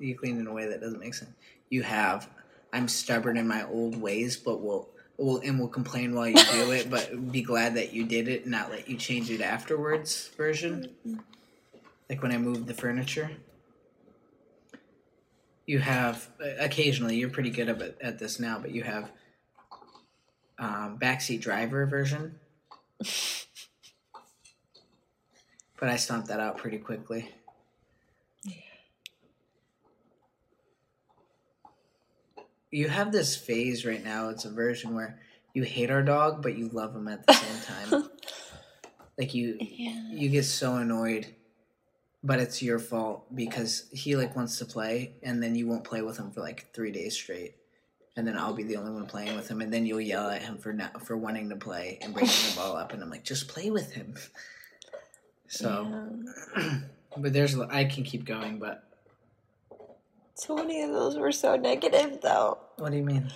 you 0.00 0.16
clean 0.16 0.40
in 0.40 0.48
a 0.48 0.52
way 0.52 0.66
that 0.66 0.80
doesn't 0.80 0.98
make 0.98 1.14
sense. 1.14 1.30
You 1.70 1.84
have 1.84 2.28
I'm 2.72 2.88
stubborn 2.88 3.36
in 3.36 3.46
my 3.46 3.64
old 3.64 4.00
ways, 4.00 4.36
but 4.36 4.60
will 4.60 4.88
will 5.18 5.38
and 5.38 5.58
will 5.58 5.68
complain 5.68 6.14
while 6.14 6.28
you 6.28 6.34
do 6.52 6.72
it, 6.72 6.90
but 6.90 7.32
be 7.32 7.42
glad 7.42 7.74
that 7.74 7.92
you 7.92 8.04
did 8.04 8.28
it, 8.28 8.46
not 8.46 8.70
let 8.70 8.88
you 8.88 8.96
change 8.96 9.30
it 9.30 9.40
afterwards. 9.40 10.30
Version, 10.36 10.90
like 12.08 12.22
when 12.22 12.32
I 12.32 12.38
moved 12.38 12.66
the 12.66 12.74
furniture. 12.74 13.30
You 15.66 15.80
have 15.80 16.28
occasionally 16.60 17.16
you're 17.16 17.28
pretty 17.28 17.50
good 17.50 17.68
at 17.68 18.00
at 18.00 18.18
this 18.18 18.38
now, 18.38 18.58
but 18.60 18.70
you 18.70 18.84
have 18.84 19.10
um, 20.58 20.98
backseat 20.98 21.40
driver 21.40 21.86
version. 21.86 22.38
But 25.78 25.90
I 25.90 25.96
stomped 25.96 26.28
that 26.28 26.40
out 26.40 26.56
pretty 26.56 26.78
quickly. 26.78 27.30
You 32.70 32.88
have 32.88 33.12
this 33.12 33.36
phase 33.36 33.84
right 33.86 34.02
now. 34.04 34.28
It's 34.28 34.44
a 34.44 34.50
version 34.50 34.94
where 34.94 35.18
you 35.54 35.62
hate 35.62 35.90
our 35.90 36.02
dog, 36.02 36.42
but 36.42 36.56
you 36.56 36.68
love 36.68 36.94
him 36.94 37.08
at 37.08 37.26
the 37.26 37.32
same 37.34 37.90
time. 37.90 38.10
like 39.18 39.34
you, 39.34 39.56
Yeah. 39.60 40.10
you 40.10 40.28
get 40.28 40.44
so 40.44 40.76
annoyed, 40.76 41.26
but 42.22 42.40
it's 42.40 42.62
your 42.62 42.78
fault 42.78 43.34
because 43.34 43.86
he 43.92 44.16
like 44.16 44.36
wants 44.36 44.58
to 44.58 44.64
play, 44.64 45.14
and 45.22 45.42
then 45.42 45.54
you 45.54 45.66
won't 45.66 45.84
play 45.84 46.02
with 46.02 46.18
him 46.18 46.30
for 46.30 46.40
like 46.40 46.72
three 46.74 46.90
days 46.92 47.14
straight, 47.14 47.54
and 48.16 48.26
then 48.26 48.36
I'll 48.36 48.52
be 48.54 48.64
the 48.64 48.76
only 48.76 48.90
one 48.92 49.06
playing 49.06 49.34
with 49.36 49.48
him, 49.48 49.60
and 49.62 49.72
then 49.72 49.86
you'll 49.86 50.00
yell 50.00 50.28
at 50.28 50.42
him 50.42 50.58
for 50.58 50.72
not 50.72 51.06
for 51.06 51.16
wanting 51.16 51.48
to 51.50 51.56
play 51.56 51.98
and 52.02 52.12
breaking 52.12 52.50
the 52.50 52.56
ball 52.56 52.76
up, 52.76 52.92
and 52.92 53.02
I'm 53.02 53.10
like, 53.10 53.24
just 53.24 53.48
play 53.48 53.70
with 53.70 53.92
him. 53.92 54.14
So, 55.48 56.10
Yeah. 56.58 56.78
but 57.16 57.32
there's 57.32 57.56
I 57.56 57.84
can 57.84 58.02
keep 58.02 58.24
going, 58.24 58.58
but 58.58 58.85
So 60.36 60.54
many 60.54 60.82
of 60.82 60.90
those 60.90 61.16
were 61.16 61.32
so 61.32 61.56
negative, 61.56 62.20
though. 62.22 62.58
what 62.76 62.90
do 62.90 62.98
you 62.98 63.04
mean? 63.04 63.32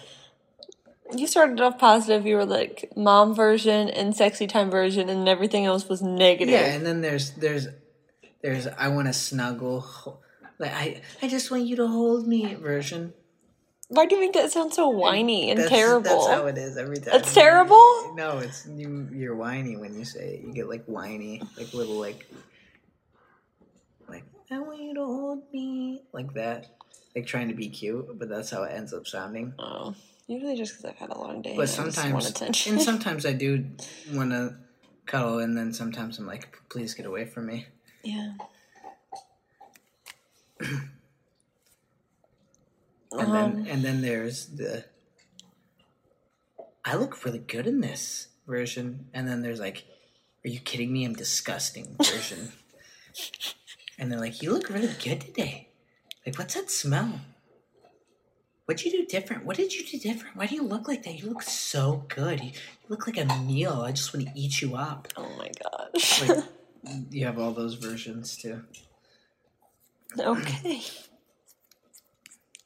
You 1.16 1.26
started 1.26 1.60
off 1.60 1.78
positive. 1.78 2.26
You 2.26 2.36
were 2.36 2.44
like 2.44 2.92
mom 2.94 3.34
version 3.34 3.88
and 3.88 4.14
sexy 4.14 4.46
time 4.46 4.70
version, 4.70 5.08
and 5.08 5.28
everything 5.28 5.64
else 5.64 5.88
was 5.88 6.02
negative. 6.02 6.52
Yeah, 6.52 6.66
and 6.66 6.86
then 6.86 7.00
there's 7.00 7.32
there's 7.32 7.68
there's 8.42 8.68
I 8.78 8.88
want 8.88 9.08
to 9.08 9.12
snuggle, 9.12 10.20
like 10.58 10.72
I 10.72 11.00
I 11.22 11.28
just 11.28 11.50
want 11.50 11.64
you 11.64 11.76
to 11.76 11.88
hold 11.88 12.28
me 12.28 12.54
version. 12.54 13.14
Why 13.88 14.06
do 14.06 14.14
you 14.14 14.20
make 14.20 14.34
that 14.34 14.52
sound 14.52 14.72
so 14.72 14.88
whiny 14.88 15.50
and 15.50 15.58
That's, 15.58 15.70
terrible? 15.70 16.02
That's 16.02 16.26
how 16.28 16.46
it 16.46 16.56
is 16.56 16.76
every 16.76 16.98
time. 16.98 17.12
That's 17.12 17.34
terrible? 17.34 18.14
No, 18.14 18.38
it's 18.38 18.64
you, 18.68 19.08
you're 19.12 19.34
whiny 19.34 19.76
when 19.76 19.98
you 19.98 20.04
say 20.04 20.34
it. 20.34 20.46
You 20.46 20.52
get 20.52 20.68
like 20.68 20.84
whiny, 20.84 21.42
like 21.56 21.74
little 21.74 21.98
like 21.98 22.30
like 24.08 24.22
I 24.48 24.60
want 24.60 24.80
you 24.80 24.94
to 24.94 25.04
hold 25.04 25.42
me 25.52 26.02
like 26.12 26.34
that, 26.34 26.68
like 27.14 27.26
trying 27.26 27.48
to 27.48 27.54
be 27.54 27.68
cute, 27.68 28.18
but 28.18 28.28
that's 28.28 28.50
how 28.50 28.62
it 28.64 28.72
ends 28.72 28.92
up 28.94 29.06
sounding. 29.06 29.52
oh, 29.58 29.94
usually 30.26 30.56
just 30.56 30.72
because 30.76 30.90
I've 30.90 30.96
had 30.98 31.10
a 31.10 31.18
long 31.18 31.42
day. 31.42 31.54
But 31.56 31.70
and 31.70 31.80
I 31.80 31.84
just 31.86 31.96
sometimes, 31.96 32.12
want 32.12 32.30
attention. 32.30 32.72
and 32.74 32.82
sometimes 32.90 33.26
I 33.26 33.32
do 33.32 33.64
want 34.12 34.30
to 34.30 34.56
cuddle, 35.06 35.38
and 35.40 35.56
then 35.56 35.72
sometimes 35.72 36.18
I'm 36.18 36.26
like, 36.26 36.56
please 36.68 36.94
get 36.94 37.06
away 37.06 37.24
from 37.26 37.46
me. 37.46 37.66
yeah. 38.02 38.32
And 43.12 43.22
Um, 43.22 43.32
then 43.32 43.66
and 43.68 43.82
then 43.82 44.00
there's 44.02 44.46
the 44.46 44.84
I 46.84 46.94
look 46.94 47.24
really 47.24 47.40
good 47.40 47.66
in 47.66 47.80
this 47.80 48.28
version. 48.46 49.06
And 49.12 49.26
then 49.28 49.42
there's 49.42 49.58
like, 49.60 49.84
Are 50.44 50.48
you 50.48 50.60
kidding 50.60 50.92
me? 50.92 51.04
I'm 51.04 51.14
disgusting 51.14 51.96
version. 52.00 52.52
and 53.98 54.12
they're 54.12 54.20
like, 54.20 54.42
You 54.42 54.52
look 54.52 54.68
really 54.70 54.94
good 55.02 55.22
today. 55.22 55.69
Like, 56.26 56.38
what's 56.38 56.54
that 56.54 56.70
smell? 56.70 57.20
What'd 58.66 58.84
you 58.84 58.92
do 58.92 59.06
different? 59.06 59.44
What 59.44 59.56
did 59.56 59.74
you 59.74 59.84
do 59.84 59.98
different? 59.98 60.36
Why 60.36 60.46
do 60.46 60.54
you 60.54 60.62
look 60.62 60.86
like 60.86 61.02
that? 61.02 61.18
You 61.20 61.28
look 61.28 61.42
so 61.42 62.04
good. 62.08 62.40
You, 62.40 62.50
you 62.50 62.88
look 62.88 63.06
like 63.06 63.18
a 63.18 63.24
meal. 63.40 63.82
I 63.84 63.90
just 63.92 64.14
want 64.14 64.26
to 64.28 64.32
eat 64.38 64.62
you 64.62 64.76
up. 64.76 65.08
oh 65.16 65.28
my 65.36 65.50
gosh. 65.62 66.22
Like, 66.28 66.44
you 67.10 67.26
have 67.26 67.38
all 67.38 67.52
those 67.52 67.74
versions 67.74 68.36
too. 68.36 68.62
okay. 70.18 70.82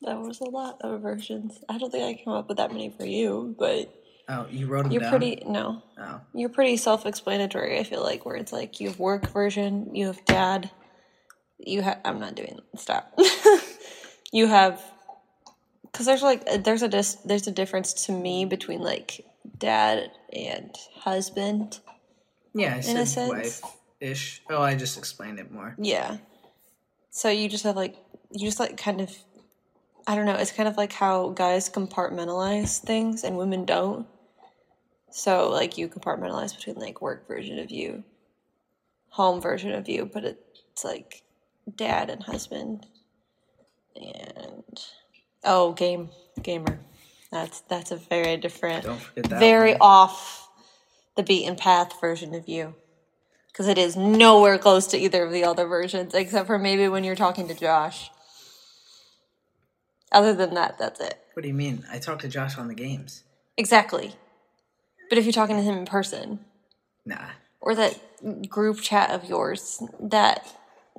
That 0.02 0.20
was 0.20 0.40
a 0.40 0.44
lot 0.44 0.78
of 0.82 1.00
versions. 1.00 1.60
I 1.68 1.78
don't 1.78 1.90
think 1.90 2.04
I 2.04 2.22
came 2.22 2.34
up 2.34 2.48
with 2.48 2.58
that 2.58 2.70
many 2.72 2.90
for 2.90 3.06
you, 3.06 3.54
but 3.58 3.90
Oh, 4.28 4.46
you 4.50 4.66
wrote 4.66 4.84
them 4.84 4.92
you're 4.92 5.02
down? 5.02 5.10
pretty 5.10 5.42
no. 5.46 5.82
Oh. 5.98 6.20
You're 6.34 6.48
pretty 6.48 6.76
self-explanatory. 6.78 7.78
I 7.78 7.84
feel 7.84 8.02
like 8.02 8.24
where 8.24 8.36
it's 8.36 8.52
like 8.52 8.80
you 8.80 8.88
have 8.88 8.98
work 8.98 9.30
version, 9.30 9.94
you 9.94 10.06
have 10.06 10.24
dad, 10.24 10.70
you 11.58 11.82
have. 11.82 12.00
I'm 12.04 12.20
not 12.20 12.34
doing. 12.34 12.60
Stop. 12.76 13.18
you 14.32 14.46
have, 14.46 14.82
because 15.82 16.06
there's 16.06 16.22
like 16.22 16.64
there's 16.64 16.82
a 16.82 16.88
dis, 16.88 17.14
there's 17.24 17.46
a 17.46 17.52
difference 17.52 18.06
to 18.06 18.12
me 18.12 18.44
between 18.44 18.80
like 18.80 19.24
dad 19.58 20.10
and 20.32 20.74
husband. 20.96 21.80
Yeah, 22.54 22.74
I 22.74 22.88
In 22.88 22.96
a 22.96 23.06
sense. 23.06 23.62
ish. 24.00 24.42
Oh, 24.48 24.62
I 24.62 24.74
just 24.74 24.96
explained 24.98 25.38
it 25.38 25.50
more. 25.50 25.74
Yeah. 25.78 26.18
So 27.10 27.28
you 27.28 27.48
just 27.48 27.64
have 27.64 27.76
like 27.76 27.96
you 28.30 28.46
just 28.46 28.60
like 28.60 28.76
kind 28.76 29.00
of 29.00 29.16
I 30.06 30.14
don't 30.14 30.26
know, 30.26 30.34
it's 30.34 30.52
kind 30.52 30.68
of 30.68 30.76
like 30.76 30.92
how 30.92 31.30
guys 31.30 31.70
compartmentalize 31.70 32.78
things 32.78 33.24
and 33.24 33.38
women 33.38 33.64
don't. 33.64 34.06
So 35.10 35.48
like 35.48 35.78
you 35.78 35.88
compartmentalize 35.88 36.54
between 36.54 36.76
like 36.76 37.00
work 37.00 37.26
version 37.26 37.58
of 37.58 37.70
you, 37.70 38.04
home 39.08 39.40
version 39.40 39.72
of 39.72 39.88
you, 39.88 40.04
but 40.12 40.24
it's 40.24 40.84
like 40.84 41.22
dad 41.76 42.10
and 42.10 42.22
husband 42.22 42.86
and 43.96 44.64
oh, 45.44 45.72
game 45.72 46.10
gamer. 46.42 46.80
That's 47.30 47.60
that's 47.62 47.90
a 47.90 47.96
very 47.96 48.36
different 48.36 48.84
Don't 48.84 49.00
forget 49.00 49.24
that. 49.30 49.40
very 49.40 49.72
one. 49.72 49.78
off 49.80 50.48
the 51.16 51.22
beaten 51.22 51.56
path 51.56 52.00
version 52.00 52.34
of 52.34 52.48
you. 52.48 52.74
Because 53.48 53.68
it 53.68 53.78
is 53.78 53.96
nowhere 53.96 54.58
close 54.58 54.88
to 54.88 54.98
either 54.98 55.22
of 55.24 55.30
the 55.32 55.44
other 55.44 55.66
versions, 55.66 56.12
except 56.12 56.48
for 56.48 56.58
maybe 56.58 56.88
when 56.88 57.04
you're 57.04 57.14
talking 57.14 57.46
to 57.46 57.54
Josh. 57.54 58.10
Other 60.10 60.34
than 60.34 60.54
that, 60.54 60.76
that's 60.78 60.98
it. 61.00 61.18
What 61.34 61.42
do 61.42 61.48
you 61.48 61.54
mean? 61.54 61.84
I 61.90 61.98
talked 61.98 62.22
to 62.22 62.28
Josh 62.28 62.58
on 62.58 62.66
the 62.68 62.74
games. 62.74 63.22
Exactly. 63.56 64.14
But 65.08 65.18
if 65.18 65.24
you're 65.24 65.32
talking 65.32 65.56
to 65.56 65.62
him 65.62 65.76
in 65.78 65.86
person, 65.86 66.40
Nah. 67.06 67.26
or 67.60 67.74
that 67.76 68.48
group 68.48 68.80
chat 68.80 69.10
of 69.10 69.24
yours, 69.28 69.82
that 70.00 70.46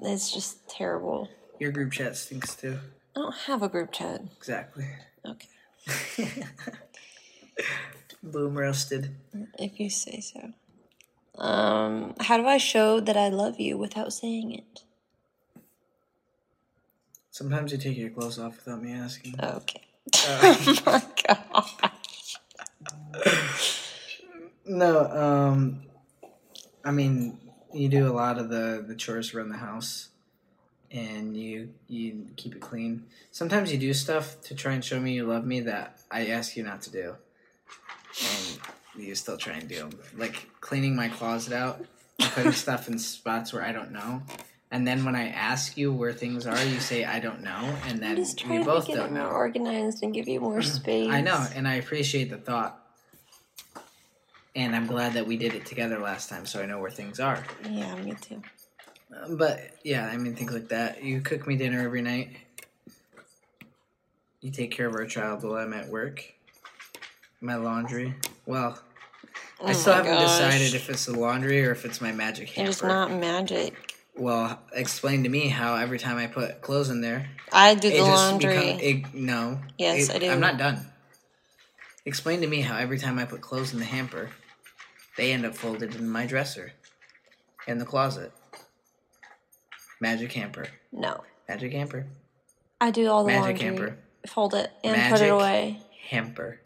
is 0.04 0.32
just 0.32 0.68
terrible. 0.70 1.30
Your 1.60 1.72
group 1.72 1.92
chat 1.92 2.18
stinks 2.18 2.56
too. 2.56 2.80
I 3.16 3.20
don't 3.20 3.36
have 3.48 3.64
a 3.64 3.70
group 3.70 3.92
chat. 3.92 4.22
Exactly. 4.38 4.88
Okay. 5.26 5.48
Boom 8.24 8.58
roasted. 8.58 9.16
If 9.58 9.80
you 9.80 9.90
say 9.90 10.20
so. 10.20 10.52
Um, 11.38 12.16
how 12.20 12.38
do 12.38 12.46
I 12.48 12.58
show 12.58 13.00
that 13.00 13.18
I 13.18 13.30
love 13.30 13.60
you 13.60 13.78
without 13.78 14.14
saying 14.14 14.54
it? 14.54 14.84
Sometimes 17.32 17.72
you 17.72 17.78
take 17.78 17.98
your 17.98 18.10
clothes 18.10 18.40
off 18.40 18.56
without 18.64 18.82
me 18.82 18.94
asking. 18.94 19.36
Okay. 19.42 19.82
Uh, 20.14 20.56
oh 20.58 20.76
my 20.86 21.04
god. 21.28 21.92
no, 24.66 25.00
um, 25.12 25.82
I 26.84 26.92
mean, 26.92 27.38
you 27.76 27.90
do 27.90 28.08
a 28.08 28.14
lot 28.14 28.38
of 28.38 28.50
the, 28.50 28.84
the 28.88 28.96
chores 28.96 29.34
around 29.34 29.50
the 29.50 29.58
house, 29.58 30.10
and 30.92 31.36
you 31.36 31.70
you 31.88 32.28
keep 32.36 32.56
it 32.56 32.62
clean. 32.62 33.04
Sometimes 33.32 33.72
you 33.72 33.78
do 33.78 33.94
stuff 33.94 34.40
to 34.44 34.56
try 34.56 34.74
and 34.74 34.84
show 34.84 35.00
me 35.00 35.14
you 35.14 35.26
love 35.26 35.46
me 35.46 35.60
that 35.62 36.00
I 36.10 36.28
ask 36.28 36.56
you 36.56 36.64
not 36.64 36.82
to 36.84 36.92
do, 36.92 37.16
and 38.22 38.60
you 39.04 39.14
still 39.16 39.38
try 39.38 39.54
and 39.54 39.68
do 39.68 39.78
'em. 39.80 39.92
Like 40.18 40.50
cleaning 40.62 40.96
my 40.96 41.10
closet 41.10 41.54
out, 41.54 41.86
and 42.20 42.32
putting 42.32 42.52
stuff 42.66 42.88
in 42.88 42.98
spots 42.98 43.52
where 43.54 43.64
I 43.64 43.72
don't 43.72 43.92
know. 43.92 44.24
And 44.72 44.86
then 44.86 45.06
when 45.06 45.16
I 45.16 45.30
ask 45.30 45.78
you 45.78 45.94
where 45.94 46.12
things 46.12 46.46
are, 46.48 46.62
you 46.66 46.80
say 46.80 47.06
I 47.06 47.20
don't 47.20 47.44
know, 47.44 47.76
and 47.88 48.00
then 48.00 48.12
I'm 48.12 48.16
just 48.18 48.42
we 48.44 48.48
trying 48.48 48.60
to 48.62 48.66
both 48.66 48.88
get 48.88 48.96
don't 48.96 49.14
more 49.14 49.24
know. 49.24 49.30
organized 49.30 50.02
and 50.04 50.14
give 50.14 50.28
you 50.28 50.40
more 50.40 50.62
space. 50.62 51.10
I 51.12 51.22
know, 51.22 51.46
and 51.56 51.68
I 51.68 51.76
appreciate 51.76 52.30
the 52.30 52.38
thought. 52.38 52.82
And 54.56 54.76
I'm 54.76 54.88
glad 54.88 55.14
that 55.14 55.28
we 55.28 55.36
did 55.38 55.54
it 55.54 55.66
together 55.66 56.00
last 56.00 56.30
time, 56.30 56.46
so 56.46 56.62
I 56.62 56.66
know 56.66 56.80
where 56.80 56.90
things 56.92 57.20
are. 57.20 57.44
Yeah, 57.70 57.94
me 57.98 58.14
too. 58.14 58.42
Um, 59.24 59.38
But 59.38 59.60
yeah, 59.84 60.06
I 60.08 60.18
mean 60.18 60.36
things 60.36 60.54
like 60.54 60.70
that. 60.70 61.04
You 61.04 61.22
cook 61.22 61.46
me 61.46 61.58
dinner 61.58 61.82
every 61.82 62.02
night. 62.02 62.30
You 64.42 64.52
take 64.52 64.72
care 64.72 64.88
of 64.88 64.94
our 64.96 65.06
child 65.06 65.44
while 65.44 65.56
I'm 65.56 65.74
at 65.74 65.90
work. 65.90 66.24
My 67.42 67.56
laundry. 67.56 68.16
Well, 68.46 68.80
I 69.64 69.72
Oh 69.72 69.74
still 69.74 69.94
haven't 69.94 70.12
gosh. 70.14 70.22
decided 70.22 70.74
if 70.74 70.90
it's 70.90 71.06
the 71.06 71.20
laundry 71.20 71.66
or 71.66 71.72
if 71.72 71.84
it's 71.84 72.00
my 72.00 72.12
magic 72.12 72.50
hamper. 72.50 72.70
It 72.70 72.70
is 72.70 72.82
not 72.84 73.12
magic. 73.12 73.94
Well, 74.16 74.60
explain 74.72 75.24
to 75.24 75.30
me 75.30 75.50
how 75.50 75.76
every 75.76 76.00
time 76.00 76.18
I 76.18 76.28
put 76.28 76.62
clothes 76.62 76.90
in 76.90 77.02
there, 77.02 77.28
I 77.52 77.76
do 77.76 77.90
the 77.92 78.02
laundry. 78.04 78.48
become 78.48 78.80
it, 78.80 79.14
no. 79.14 79.60
Yes, 79.78 80.10
It- 80.10 80.16
I 80.16 80.20
do. 80.20 80.30
I'm 80.32 80.40
not 80.40 80.58
done. 80.58 80.86
Explain 82.06 82.42
to 82.42 82.48
me 82.48 82.62
how 82.62 82.78
every 82.78 83.00
time 83.00 83.18
I 83.20 83.26
put 83.26 83.42
clothes 83.42 83.74
in 83.74 83.80
the 83.80 83.86
hamper, 83.86 84.30
they 85.18 85.32
end 85.32 85.46
up 85.46 85.56
folded 85.56 85.96
in 85.96 86.10
my 86.10 86.26
dresser, 86.26 86.74
in 87.68 87.78
the 87.80 87.86
closet. 87.86 88.32
Magic 90.02 90.32
hamper, 90.34 90.68
no, 90.92 91.24
magic 91.48 91.72
hamper, 91.72 92.06
I 92.82 92.92
do 92.92 93.08
all 93.10 93.24
the 93.24 93.30
Magic 93.30 93.62
laundry. 93.62 93.66
hamper. 93.66 93.98
Fold 94.28 94.54
it 94.56 94.72
and 94.84 95.12
put 95.12 95.22
it 95.22 95.30
away 95.30 95.80
hamper, 96.10 96.60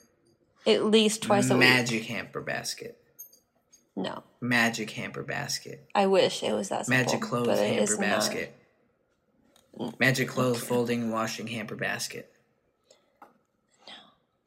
at 0.65 0.83
least 0.85 1.21
twice 1.23 1.49
a 1.49 1.53
week. 1.53 1.59
magic 1.59 2.05
hamper 2.05 2.41
basket, 2.41 2.97
No, 3.95 4.23
magic 4.41 4.89
hamper 4.91 5.23
basket, 5.23 5.85
I 5.93 6.07
wish 6.07 6.41
it 6.41 6.53
was 6.53 6.69
that 6.69 6.85
simple. 6.87 7.03
magic 7.05 7.21
clothes 7.21 7.47
but 7.47 7.59
it 7.59 7.77
is 7.83 7.89
hamper 7.91 8.01
not. 8.01 8.09
basket, 8.09 8.55
magic 9.99 10.27
mm. 10.27 10.31
clothes 10.31 10.61
folding 10.63 11.11
washing 11.11 11.47
hamper 11.47 11.75
basket. 11.75 12.33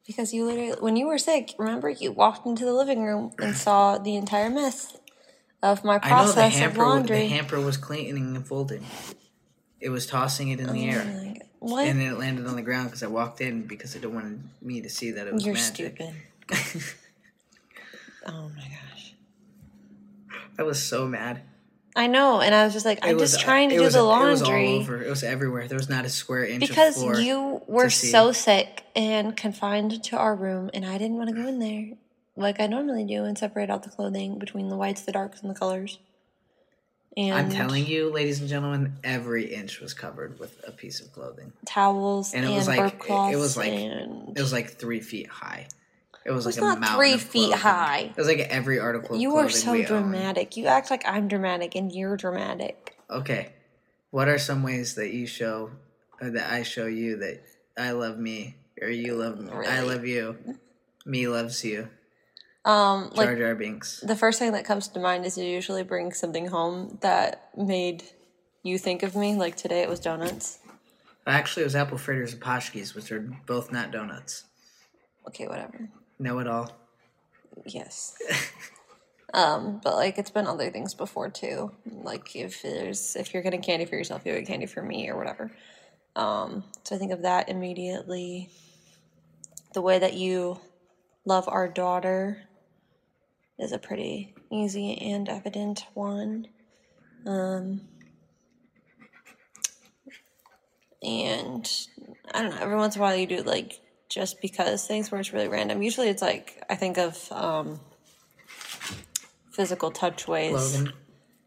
Because 0.05 0.33
you 0.33 0.45
literally, 0.45 0.75
when 0.79 0.95
you 0.95 1.07
were 1.07 1.17
sick, 1.17 1.55
remember 1.57 1.89
you 1.89 2.11
walked 2.11 2.45
into 2.45 2.65
the 2.65 2.73
living 2.73 3.03
room 3.03 3.31
and 3.39 3.55
saw 3.67 3.97
the 3.97 4.15
entire 4.15 4.49
mess 4.49 4.97
of 5.61 5.83
my 5.83 5.99
I 6.03 6.09
know 6.09 6.15
process 6.15 6.57
the 6.59 6.65
of 6.65 6.75
hamper. 6.75 7.13
The 7.13 7.27
hamper 7.27 7.61
was 7.61 7.77
cleaning 7.77 8.35
and 8.35 8.45
folding. 8.45 8.85
It 9.79 9.89
was 9.89 10.05
tossing 10.05 10.49
it 10.49 10.59
in 10.59 10.67
the 10.67 10.87
oh 10.87 10.91
air. 10.91 11.05
Oh. 11.05 11.45
What? 11.59 11.87
And 11.87 12.01
then 12.01 12.11
it 12.11 12.19
landed 12.19 12.45
on 12.45 12.57
the 12.57 12.61
ground 12.61 12.89
because 12.89 13.03
I 13.03 13.07
walked 13.07 13.39
in 13.39 13.65
because 13.65 13.95
I 13.95 13.99
didn't 13.99 14.15
want 14.15 14.41
me 14.61 14.81
to 14.81 14.89
see 14.89 15.11
that 15.11 15.27
it 15.27 15.33
was 15.33 15.45
You're 15.45 15.55
magic. 15.55 15.95
stupid. 15.95 16.13
oh 18.27 18.51
my 18.53 18.67
gosh. 18.67 19.13
I 20.59 20.63
was 20.63 20.83
so 20.83 21.07
mad. 21.07 21.41
I 21.95 22.07
know, 22.07 22.41
and 22.41 22.55
I 22.55 22.63
was 22.63 22.73
just 22.73 22.85
like, 22.85 22.99
I'm 23.03 23.15
was- 23.17 23.31
just 23.33 23.43
trying 23.43 23.69
to 23.69 23.75
do 23.77 23.83
was- 23.83 23.93
the 23.93 23.99
It 23.99 24.03
was 24.03 24.41
all 24.41 24.49
laundry. 24.49 24.75
over. 24.77 25.03
It 25.03 25.09
was 25.09 25.23
everywhere. 25.23 25.67
There 25.67 25.77
was 25.77 25.89
not 25.89 26.05
a 26.05 26.09
square 26.09 26.45
inch 26.45 26.61
because 26.67 27.01
you 27.03 27.61
were 27.67 27.89
so 27.89 28.31
sick 28.31 28.83
and 28.95 29.37
confined 29.37 30.03
to 30.05 30.17
our 30.17 30.35
room, 30.35 30.69
and 30.73 30.85
I 30.85 30.97
didn't 30.97 31.17
want 31.17 31.29
to 31.29 31.35
go 31.35 31.47
in 31.47 31.59
there 31.59 31.91
like 32.35 32.59
I 32.59 32.65
normally 32.65 33.03
do 33.05 33.25
and 33.25 33.37
separate 33.37 33.69
out 33.69 33.83
the 33.83 33.89
clothing 33.89 34.39
between 34.39 34.69
the 34.69 34.75
whites, 34.75 35.01
the 35.01 35.11
darks, 35.11 35.41
and 35.41 35.49
the 35.51 35.55
colors. 35.55 35.99
And 37.15 37.35
I'm 37.35 37.51
telling 37.51 37.85
you, 37.85 38.09
ladies 38.09 38.39
and 38.39 38.49
gentlemen, 38.49 38.93
every 39.03 39.53
inch 39.53 39.79
was 39.79 39.93
covered 39.93 40.39
with 40.39 40.63
a 40.67 40.71
piece 40.71 40.99
of 40.99 41.11
clothing. 41.13 41.53
towels 41.63 42.33
And 42.33 42.43
and, 42.43 42.53
it 42.53 42.57
was 42.57 42.67
like- 42.67 42.79
it- 43.07 43.33
it 43.33 43.35
was 43.37 43.55
like- 43.55 43.71
It 43.71 44.33
was 44.39 44.51
like 44.51 44.71
three 44.79 44.99
feet 44.99 45.27
high. 45.27 45.67
It 46.25 46.31
was 46.31 46.47
It's 46.47 46.57
like 46.57 46.63
a 46.63 46.67
not 46.67 46.79
mountain 46.79 46.97
three 46.97 47.17
feet 47.17 47.53
high. 47.53 48.11
It 48.11 48.17
was 48.17 48.27
like 48.27 48.39
every 48.39 48.79
article. 48.79 49.15
Of 49.15 49.21
you 49.21 49.35
are 49.37 49.49
so 49.49 49.73
we 49.73 49.81
own. 49.81 49.85
dramatic. 49.85 50.55
You 50.55 50.67
act 50.67 50.89
like 50.89 51.03
I'm 51.05 51.27
dramatic, 51.27 51.75
and 51.75 51.91
you're 51.91 52.15
dramatic. 52.15 52.97
Okay, 53.09 53.53
what 54.11 54.27
are 54.29 54.37
some 54.37 54.63
ways 54.63 54.95
that 54.95 55.13
you 55.13 55.27
show, 55.27 55.71
or 56.21 56.29
that 56.29 56.51
I 56.51 56.63
show 56.63 56.85
you 56.85 57.17
that 57.17 57.43
I 57.77 57.91
love 57.91 58.17
me, 58.17 58.55
or 58.81 58.87
you 58.87 59.15
love 59.15 59.39
me? 59.39 59.51
I 59.51 59.81
love 59.81 60.05
you. 60.05 60.37
Me 61.05 61.27
loves 61.27 61.63
you. 61.65 61.89
Um, 62.65 63.11
like 63.13 63.27
Jar 63.27 63.35
Jar 63.35 63.55
Binks. 63.55 63.99
the 63.99 64.15
first 64.15 64.39
thing 64.39 64.53
that 64.53 64.63
comes 64.63 64.87
to 64.87 64.99
mind 64.99 65.25
is 65.25 65.37
you 65.37 65.43
usually 65.43 65.83
bring 65.83 66.13
something 66.13 66.47
home 66.47 66.97
that 67.01 67.49
made 67.57 68.03
you 68.63 68.77
think 68.77 69.03
of 69.03 69.17
me. 69.17 69.35
Like 69.35 69.57
today, 69.57 69.81
it 69.81 69.89
was 69.89 69.99
donuts. 69.99 70.59
Actually, 71.27 71.63
it 71.63 71.65
was 71.65 71.75
apple 71.75 71.97
fritters 71.97 72.31
and 72.31 72.41
Poshkis, 72.41 72.95
which 72.95 73.11
are 73.11 73.19
both 73.45 73.71
not 73.73 73.91
donuts. 73.91 74.45
Okay, 75.27 75.47
whatever. 75.47 75.89
Know 76.19 76.39
it 76.39 76.47
all. 76.47 76.71
Yes. 77.65 78.15
um, 79.33 79.81
but 79.83 79.95
like 79.95 80.17
it's 80.17 80.31
been 80.31 80.47
other 80.47 80.69
things 80.69 80.93
before 80.93 81.29
too. 81.29 81.71
Like 81.85 82.35
if 82.35 82.61
there's 82.61 83.15
if 83.15 83.33
you're 83.33 83.43
getting 83.43 83.61
candy 83.61 83.85
for 83.85 83.95
yourself, 83.95 84.25
you 84.25 84.33
get 84.33 84.47
candy 84.47 84.65
for 84.65 84.81
me 84.81 85.09
or 85.09 85.17
whatever. 85.17 85.51
Um, 86.15 86.63
so 86.83 86.95
I 86.95 86.99
think 86.99 87.11
of 87.11 87.23
that 87.23 87.49
immediately. 87.49 88.49
The 89.73 89.81
way 89.81 89.97
that 89.99 90.13
you 90.13 90.59
love 91.25 91.47
our 91.47 91.67
daughter 91.67 92.43
is 93.57 93.71
a 93.71 93.79
pretty 93.79 94.35
easy 94.51 94.97
and 94.99 95.27
evident 95.29 95.85
one. 95.93 96.47
Um, 97.25 97.81
and 101.01 101.69
I 102.33 102.41
don't 102.41 102.51
know, 102.51 102.61
every 102.61 102.75
once 102.75 102.95
in 102.95 103.01
a 103.01 103.03
while 103.03 103.15
you 103.15 103.27
do 103.27 103.41
like 103.41 103.79
just 104.13 104.41
because 104.41 104.85
things 104.85 105.11
where 105.11 105.19
it's 105.19 105.33
really 105.33 105.47
random. 105.47 105.81
Usually 105.81 106.07
it's 106.09 106.21
like 106.21 106.63
I 106.69 106.75
think 106.75 106.97
of 106.97 107.31
um 107.31 107.79
physical 109.51 109.91
touch 109.91 110.27
ways 110.27 110.53
Logan. 110.75 110.93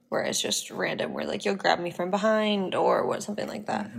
where 0.08 0.22
it's 0.22 0.40
just 0.40 0.70
random 0.70 1.12
where 1.12 1.26
like 1.26 1.44
you'll 1.44 1.54
grab 1.56 1.78
me 1.80 1.90
from 1.90 2.10
behind 2.10 2.74
or 2.74 3.06
what 3.06 3.22
something 3.22 3.48
like 3.48 3.66
that. 3.66 3.90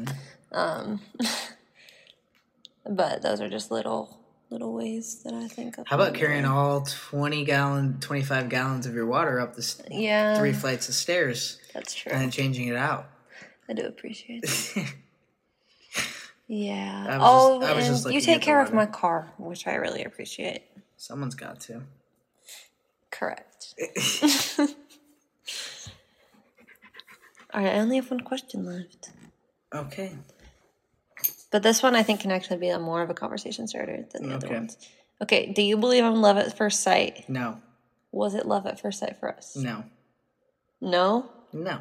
Um 0.51 1.01
but 2.85 3.21
those 3.21 3.41
are 3.41 3.49
just 3.49 3.71
little 3.71 4.19
little 4.49 4.73
ways 4.73 5.21
that 5.23 5.33
I 5.33 5.47
think 5.47 5.77
of. 5.77 5.87
How 5.87 5.95
about 5.97 6.13
carrying 6.13 6.45
all 6.45 6.81
20 6.81 7.43
gallon, 7.43 7.99
25 7.99 8.47
gallons 8.49 8.85
of 8.85 8.93
your 8.93 9.05
water 9.05 9.39
up 9.41 9.55
the 9.55 9.61
s- 9.61 9.81
Yeah, 9.91 10.37
three 10.37 10.53
flights 10.53 10.87
of 10.87 10.95
stairs 10.95 11.59
that's 11.73 11.93
true. 11.93 12.13
and 12.13 12.21
then 12.21 12.31
changing 12.31 12.67
it 12.69 12.77
out? 12.77 13.09
I 13.69 13.73
do 13.73 13.83
appreciate 13.85 14.43
that. 14.43 14.93
Yeah. 16.47 17.05
I 17.09 17.17
was 17.17 17.27
oh, 17.27 17.59
just- 17.59 17.71
I 17.71 17.75
was 17.75 17.87
and 17.87 17.95
just 17.95 18.11
you 18.13 18.21
take 18.21 18.41
care 18.41 18.61
of 18.61 18.73
my 18.73 18.85
car, 18.85 19.31
which 19.37 19.67
I 19.67 19.75
really 19.75 20.03
appreciate. 20.03 20.63
Someone's 20.95 21.35
got 21.35 21.59
to. 21.61 21.83
Correct. 23.11 23.75
All 27.53 27.63
right, 27.63 27.73
I 27.75 27.79
only 27.79 27.95
have 27.95 28.11
one 28.11 28.19
question 28.19 28.65
left. 28.65 29.11
Okay. 29.73 30.15
But 31.51 31.63
this 31.63 31.81
one 31.81 31.95
I 31.95 32.03
think 32.03 32.19
can 32.19 32.31
actually 32.31 32.57
be 32.57 32.69
a 32.69 32.79
more 32.79 33.01
of 33.01 33.09
a 33.09 33.13
conversation 33.13 33.67
starter 33.67 34.05
than 34.11 34.27
the 34.27 34.35
other 34.35 34.49
ones. 34.49 34.77
Okay, 35.21 35.51
do 35.51 35.61
you 35.61 35.77
believe 35.77 36.03
in 36.03 36.21
love 36.21 36.37
at 36.37 36.55
first 36.57 36.81
sight? 36.81 37.27
No. 37.27 37.59
Was 38.11 38.35
it 38.35 38.45
love 38.45 38.65
at 38.67 38.79
first 38.79 38.99
sight 38.99 39.17
for 39.19 39.33
us? 39.33 39.55
No. 39.55 39.83
No? 40.81 41.29
No. 41.53 41.79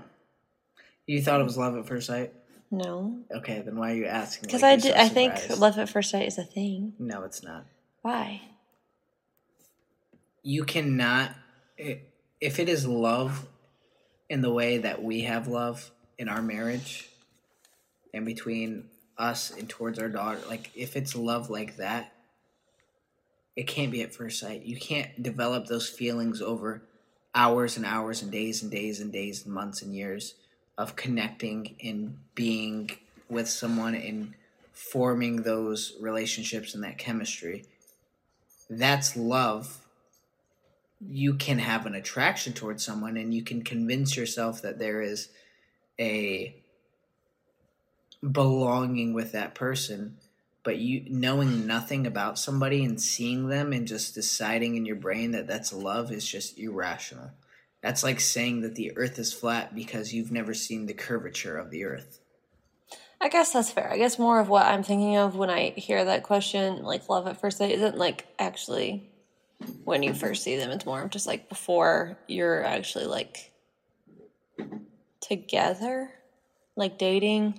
You 1.07 1.23
thought 1.23 1.41
it 1.41 1.45
was 1.45 1.59
love 1.59 1.77
at 1.77 1.87
first 1.87 2.07
sight? 2.07 2.33
No. 2.71 3.21
Okay, 3.31 3.61
then 3.61 3.77
why 3.77 3.93
are 3.93 3.95
you 3.95 4.07
asking? 4.07 4.47
Because 4.47 4.63
like 4.63 4.73
I 4.73 4.77
did 4.77 4.95
so 4.95 5.01
I 5.01 5.09
think 5.09 5.59
love 5.59 5.79
at 5.79 5.89
first 5.89 6.11
sight 6.11 6.27
is 6.27 6.39
a 6.39 6.45
thing. 6.45 6.95
No, 6.99 7.23
it's 7.23 7.43
not. 7.43 7.67
Why? 8.03 8.43
You 10.43 10.65
cannot. 10.65 11.33
If 11.79 12.59
it 12.59 12.69
is 12.69 12.87
love 12.87 13.47
in 14.29 14.41
the 14.41 14.53
way 14.53 14.79
that 14.79 15.03
we 15.03 15.23
have 15.23 15.49
love 15.49 15.91
in 16.19 16.29
our 16.29 16.43
marriage 16.43 17.09
and 18.13 18.27
between 18.27 18.89
us 19.17 19.51
and 19.51 19.69
towards 19.69 19.99
our 19.99 20.09
daughter, 20.09 20.41
like 20.49 20.71
if 20.75 20.97
it's 20.97 21.15
love 21.15 21.51
like 21.51 21.77
that, 21.77 22.13
it 23.55 23.67
can't 23.67 23.93
be 23.93 24.03
at 24.03 24.15
first 24.15 24.39
sight. 24.41 24.65
You 24.65 24.77
can't 24.77 25.23
develop 25.23 25.67
those 25.67 25.89
feelings 25.89 26.43
over 26.43 26.83
hours 27.35 27.77
and 27.77 27.87
hours 27.87 28.23
and 28.23 28.33
days 28.33 28.63
and 28.63 28.71
days 28.71 29.01
and 29.01 29.13
days 29.13 29.45
and 29.45 29.55
months 29.55 29.83
and 29.83 29.95
years 29.95 30.35
of 30.79 30.97
connecting 30.97 31.77
and 31.83 32.19
being 32.35 32.91
with 33.29 33.49
someone 33.49 33.95
and 33.95 34.35
forming 34.73 35.43
those 35.43 35.95
relationships 36.01 36.75
and 36.75 36.85
that 36.85 36.99
chemistry. 36.99 37.65
That's 38.69 39.17
love. 39.17 39.79
You 41.01 41.35
can 41.35 41.59
have 41.59 41.87
an 41.87 41.95
attraction 41.95 42.53
towards 42.53 42.85
someone 42.85 43.17
and 43.17 43.33
you 43.33 43.43
can 43.43 43.63
convince 43.63 44.17
yourself 44.17 44.63
that 44.63 44.79
there 44.79 45.01
is 45.01 45.29
a 45.99 46.55
belonging 48.33 49.13
with 49.13 49.33
that 49.33 49.55
person 49.55 50.17
but 50.67 50.79
you 50.79 51.05
knowing 51.09 51.65
nothing 51.65 52.09
about 52.09 52.41
somebody 52.41 52.85
and 52.85 53.01
seeing 53.01 53.49
them 53.49 53.73
and 53.73 53.87
just 53.87 54.17
deciding 54.17 54.75
in 54.75 54.85
your 54.85 54.97
brain 54.97 55.31
that 55.31 55.47
that's 55.47 55.73
love 55.73 56.11
is 56.11 56.27
just 56.27 56.59
irrational 56.59 57.31
that's 57.83 58.03
like 58.03 58.21
saying 58.21 58.63
that 58.63 58.75
the 58.75 58.97
earth 58.97 59.19
is 59.19 59.33
flat 59.33 59.75
because 59.75 60.13
you've 60.13 60.33
never 60.33 60.55
seen 60.55 60.87
the 60.87 60.95
curvature 60.95 61.57
of 61.57 61.71
the 61.71 61.85
earth 61.85 62.21
I 63.21 63.29
guess 63.29 63.53
that's 63.53 63.71
fair. 63.71 63.91
I 63.91 63.97
guess 63.97 64.19
more 64.19 64.41
of 64.41 64.49
what 64.49 64.67
I'm 64.67 64.83
thinking 64.83 65.17
of 65.17 65.37
when 65.37 65.49
I 65.49 65.71
hear 65.71 66.05
that 66.05 66.23
question, 66.23 66.83
like 66.83 67.09
love 67.09 67.27
at 67.27 67.41
first 67.41 67.59
sight, 67.59 67.71
isn't 67.71 67.97
like 67.97 68.27
actually 68.39 69.11
when 69.85 70.03
you 70.03 70.13
first 70.13 70.43
see 70.43 70.57
them. 70.57 70.71
It's 70.71 70.85
more 70.85 71.03
of 71.03 71.11
just 71.11 71.27
like 71.27 71.49
before 71.49 72.19
you're 72.29 72.63
actually 72.63 73.07
like 73.07 73.53
together, 75.21 76.11
like 76.77 76.99
dating 76.99 77.59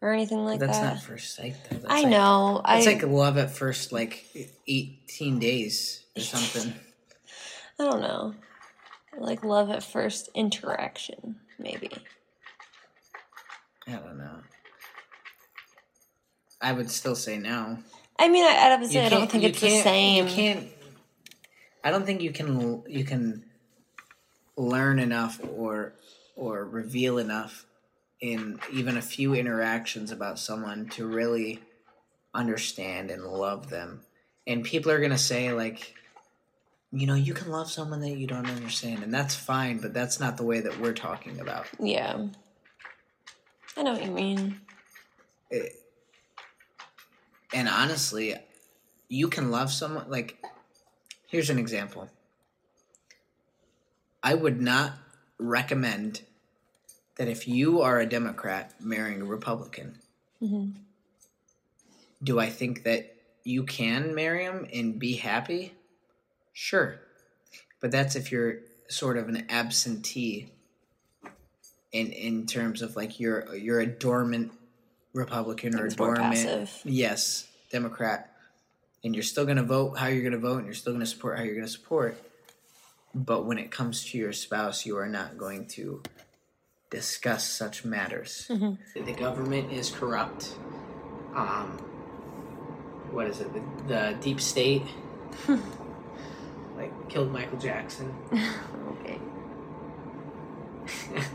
or 0.00 0.12
anything 0.12 0.44
like 0.46 0.60
that's 0.60 0.78
that. 0.78 0.94
That's 0.94 1.02
not 1.02 1.10
first 1.10 1.36
sight 1.36 1.56
though 1.68 1.76
that's 1.76 1.92
I 1.92 2.02
like, 2.02 2.08
know. 2.08 2.62
I 2.64 2.78
it's 2.78 2.86
like 2.86 3.02
love 3.02 3.36
at 3.36 3.50
first 3.50 3.92
like 3.92 4.24
18 4.66 5.38
days 5.38 6.04
or 6.16 6.22
something 6.22 6.72
I 7.78 7.84
don't 7.84 8.00
know. 8.00 8.34
Like 9.18 9.44
love 9.44 9.70
at 9.70 9.82
first 9.82 10.28
interaction, 10.34 11.36
maybe. 11.58 11.90
i 13.86 13.92
don't 13.92 14.18
know 14.18 14.38
i 16.60 16.72
would 16.72 16.90
still 16.90 17.16
say 17.16 17.38
no 17.38 17.78
I 18.20 18.28
mean, 18.28 18.44
I, 18.44 18.76
I 18.78 18.86
say 18.86 19.06
I 19.06 19.08
don't 19.08 19.30
think 19.30 19.44
it's 19.44 19.60
the 19.62 19.80
same. 19.80 20.26
You 20.26 20.32
can't. 20.32 20.68
I 21.82 21.90
don't 21.90 22.04
think 22.04 22.20
you 22.20 22.32
can. 22.32 22.82
You 22.86 23.02
can 23.02 23.44
learn 24.56 24.98
enough 24.98 25.40
or 25.56 25.94
or 26.36 26.66
reveal 26.66 27.16
enough 27.16 27.64
in 28.20 28.60
even 28.70 28.98
a 28.98 29.02
few 29.02 29.34
interactions 29.34 30.10
about 30.10 30.38
someone 30.38 30.86
to 30.90 31.06
really 31.06 31.62
understand 32.34 33.10
and 33.10 33.24
love 33.24 33.70
them. 33.70 34.02
And 34.46 34.64
people 34.64 34.92
are 34.92 35.00
gonna 35.00 35.16
say 35.16 35.52
like, 35.52 35.94
you 36.92 37.06
know, 37.06 37.14
you 37.14 37.34
can 37.34 37.50
love 37.50 37.70
someone 37.70 38.00
that 38.00 38.16
you 38.16 38.26
don't 38.26 38.48
understand, 38.48 39.02
and 39.02 39.14
that's 39.14 39.34
fine. 39.34 39.78
But 39.78 39.94
that's 39.94 40.18
not 40.18 40.36
the 40.36 40.44
way 40.44 40.60
that 40.60 40.78
we're 40.80 40.92
talking 40.92 41.40
about. 41.40 41.66
Yeah. 41.78 42.26
I 43.76 43.82
know 43.82 43.92
what 43.92 44.04
you 44.04 44.10
mean. 44.10 44.60
It- 45.50 45.76
and 47.52 47.68
honestly, 47.68 48.36
you 49.08 49.28
can 49.28 49.50
love 49.50 49.72
someone 49.72 50.08
like 50.10 50.44
here's 51.26 51.50
an 51.50 51.58
example. 51.58 52.08
I 54.22 54.34
would 54.34 54.60
not 54.60 54.92
recommend 55.38 56.22
that 57.16 57.26
if 57.28 57.48
you 57.48 57.80
are 57.80 57.98
a 57.98 58.06
Democrat 58.06 58.74
marrying 58.80 59.22
a 59.22 59.24
Republican, 59.24 59.98
hmm 60.38 60.70
do 62.22 62.38
I 62.38 62.50
think 62.50 62.84
that 62.84 63.16
you 63.44 63.62
can 63.64 64.14
marry 64.14 64.44
him 64.44 64.66
and 64.74 64.98
be 64.98 65.14
happy? 65.16 65.72
Sure. 66.60 67.00
But 67.80 67.90
that's 67.90 68.16
if 68.16 68.30
you're 68.30 68.56
sort 68.90 69.16
of 69.16 69.30
an 69.30 69.46
absentee 69.48 70.52
in 71.90 72.12
in 72.12 72.46
terms 72.46 72.82
of 72.82 72.96
like 72.96 73.18
you're 73.18 73.54
you're 73.54 73.80
a 73.80 73.86
dormant 73.86 74.52
Republican 75.14 75.74
or 75.74 75.84
a 75.84 75.86
it's 75.86 75.94
dormant. 75.94 76.70
Yes, 76.84 77.48
Democrat. 77.72 78.30
And 79.02 79.14
you're 79.14 79.22
still 79.22 79.46
going 79.46 79.56
to 79.56 79.62
vote 79.62 79.96
how 79.96 80.08
you're 80.08 80.20
going 80.20 80.34
to 80.34 80.38
vote 80.38 80.58
and 80.58 80.66
you're 80.66 80.74
still 80.74 80.92
going 80.92 81.00
to 81.00 81.10
support 81.10 81.38
how 81.38 81.44
you're 81.44 81.54
going 81.54 81.66
to 81.66 81.72
support. 81.72 82.22
But 83.14 83.46
when 83.46 83.56
it 83.56 83.70
comes 83.70 84.04
to 84.10 84.18
your 84.18 84.34
spouse, 84.34 84.84
you 84.84 84.98
are 84.98 85.08
not 85.08 85.38
going 85.38 85.66
to 85.68 86.02
discuss 86.90 87.48
such 87.48 87.86
matters. 87.86 88.48
Mm-hmm. 88.50 89.04
The 89.06 89.14
government 89.14 89.72
is 89.72 89.90
corrupt. 89.90 90.54
Um, 91.34 91.78
what 93.10 93.28
is 93.28 93.40
it? 93.40 93.50
The, 93.54 93.62
the 93.88 94.16
deep 94.20 94.42
state, 94.42 94.82
like 96.80 97.08
killed 97.08 97.32
Michael 97.32 97.58
Jackson. 97.58 98.12
Okay. 99.02 99.18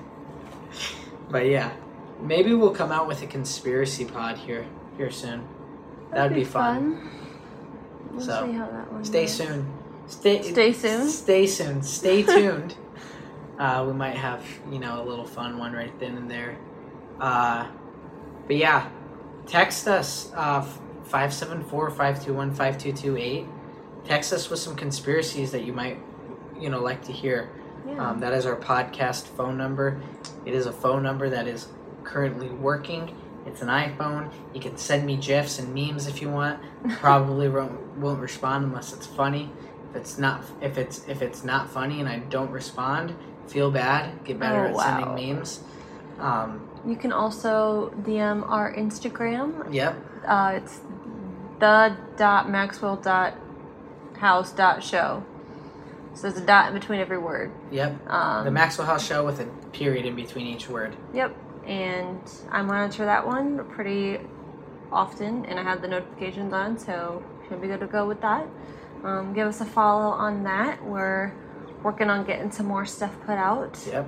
But 1.29 1.47
yeah, 1.47 1.71
maybe 2.21 2.53
we'll 2.53 2.75
come 2.75 2.91
out 2.91 3.07
with 3.07 3.21
a 3.23 3.27
conspiracy 3.27 4.05
pod 4.05 4.37
here 4.37 4.65
here 4.97 5.09
soon. 5.09 5.47
That'd, 6.11 6.35
be, 6.35 6.43
fun. 6.43 7.09
We'll 8.11 8.21
So, 8.21 8.45
see 8.45 8.51
how 8.53 8.67
that 8.67 8.91
one 8.93 9.03
Stay 9.03 9.23
goes. 9.25 9.33
soon. 9.33 9.65
Stay 10.07 10.41
Stay 10.43 10.71
soon? 10.71 11.09
Stay 11.09 11.47
soon. 11.47 11.81
Stay 11.81 12.21
tuned. 12.23 12.75
uh, 13.57 13.83
we 13.87 13.93
might 13.93 14.15
have 14.15 14.45
you 14.71 14.77
know 14.79 15.01
a 15.01 15.05
little 15.05 15.25
fun 15.25 15.57
one 15.57 15.73
right 15.73 15.97
then 15.99 16.15
and 16.15 16.29
there. 16.29 16.57
Uh, 17.19 17.65
but 18.45 18.55
yeah, 18.57 18.87
text 19.47 19.87
us 19.87 20.31
uh, 20.35 20.63
574-521-5228. 21.09 23.47
Text 24.05 24.31
us 24.33 24.49
with 24.49 24.59
some 24.59 24.75
conspiracies 24.75 25.51
that 25.51 25.63
you 25.63 25.73
might 25.73 25.97
you 26.59 26.69
know 26.69 26.79
like 26.81 27.03
to 27.05 27.11
hear. 27.11 27.49
Yeah. 27.87 28.09
Um, 28.09 28.19
that 28.21 28.33
is 28.33 28.45
our 28.45 28.55
podcast 28.55 29.23
phone 29.27 29.57
number. 29.57 30.01
It 30.45 30.53
is 30.53 30.65
a 30.65 30.71
phone 30.71 31.03
number 31.03 31.29
that 31.29 31.47
is 31.47 31.67
currently 32.03 32.49
working. 32.49 33.15
It's 33.45 33.61
an 33.61 33.67
iPhone. 33.67 34.31
You 34.55 34.59
can 34.61 34.75
send 34.77 35.05
me 35.05 35.17
gifs 35.17 35.59
and 35.59 35.73
memes 35.73 36.07
if 36.07 36.19
you 36.21 36.29
want. 36.29 36.59
Probably 36.99 37.47
won't, 37.47 37.79
won't 37.97 38.19
respond 38.19 38.65
unless 38.65 38.91
it's 38.93 39.05
funny. 39.05 39.51
If 39.91 39.95
it's 39.97 40.17
not, 40.17 40.43
if 40.61 40.77
it's 40.79 41.07
if 41.07 41.21
it's 41.21 41.43
not 41.43 41.69
funny 41.69 41.99
and 41.99 42.09
I 42.09 42.19
don't 42.19 42.49
respond, 42.49 43.15
feel 43.47 43.69
bad. 43.69 44.23
Get 44.23 44.39
better 44.39 44.65
Oh, 44.65 44.69
at 44.69 44.73
wow. 44.73 44.99
sending 45.15 45.35
memes. 45.35 45.59
Um, 46.19 46.67
You 46.87 46.95
can 46.95 47.11
also 47.11 47.93
DM 48.01 48.47
our 48.49 48.73
Instagram. 48.73 49.71
yep. 49.73 49.95
Uh, 50.25 50.53
it's 50.55 50.79
the 51.59 51.95
dot 52.17 52.49
maxwell 52.49 52.95
dot 52.95 53.35
house 54.17 54.51
dot 54.51 54.83
show. 54.83 55.23
So 56.13 56.21
there's 56.23 56.37
a 56.37 56.45
dot 56.45 56.69
in 56.69 56.73
between 56.73 56.99
every 56.99 57.17
word. 57.17 57.51
Yep. 57.71 58.09
Um, 58.09 58.45
the 58.45 58.51
Maxwell 58.51 58.87
House 58.87 59.05
Show 59.05 59.25
with 59.25 59.41
a 59.41 59.45
period 59.73 60.05
in 60.05 60.15
between 60.15 60.47
each 60.47 60.69
word. 60.69 60.95
Yep. 61.13 61.35
And 61.65 62.21
I 62.51 62.61
monitor 62.61 63.05
that 63.05 63.27
one 63.27 63.65
pretty 63.69 64.19
often, 64.91 65.45
and 65.45 65.59
I 65.59 65.63
have 65.63 65.81
the 65.81 65.89
notifications 65.89 66.53
on, 66.53 66.77
so 66.77 67.21
should 67.49 67.61
be 67.61 67.67
good 67.67 67.81
to 67.81 67.87
go 67.87 68.07
with 68.07 68.21
that. 68.21 68.47
Um, 69.03 69.33
give 69.33 69.47
us 69.47 69.59
a 69.59 69.65
follow 69.65 70.07
on 70.07 70.43
that. 70.43 70.83
We're 70.85 71.33
working 71.83 72.09
on 72.09 72.25
getting 72.25 72.49
some 72.49 72.65
more 72.67 72.85
stuff 72.85 73.13
put 73.25 73.37
out. 73.37 73.77
Yep. 73.85 74.07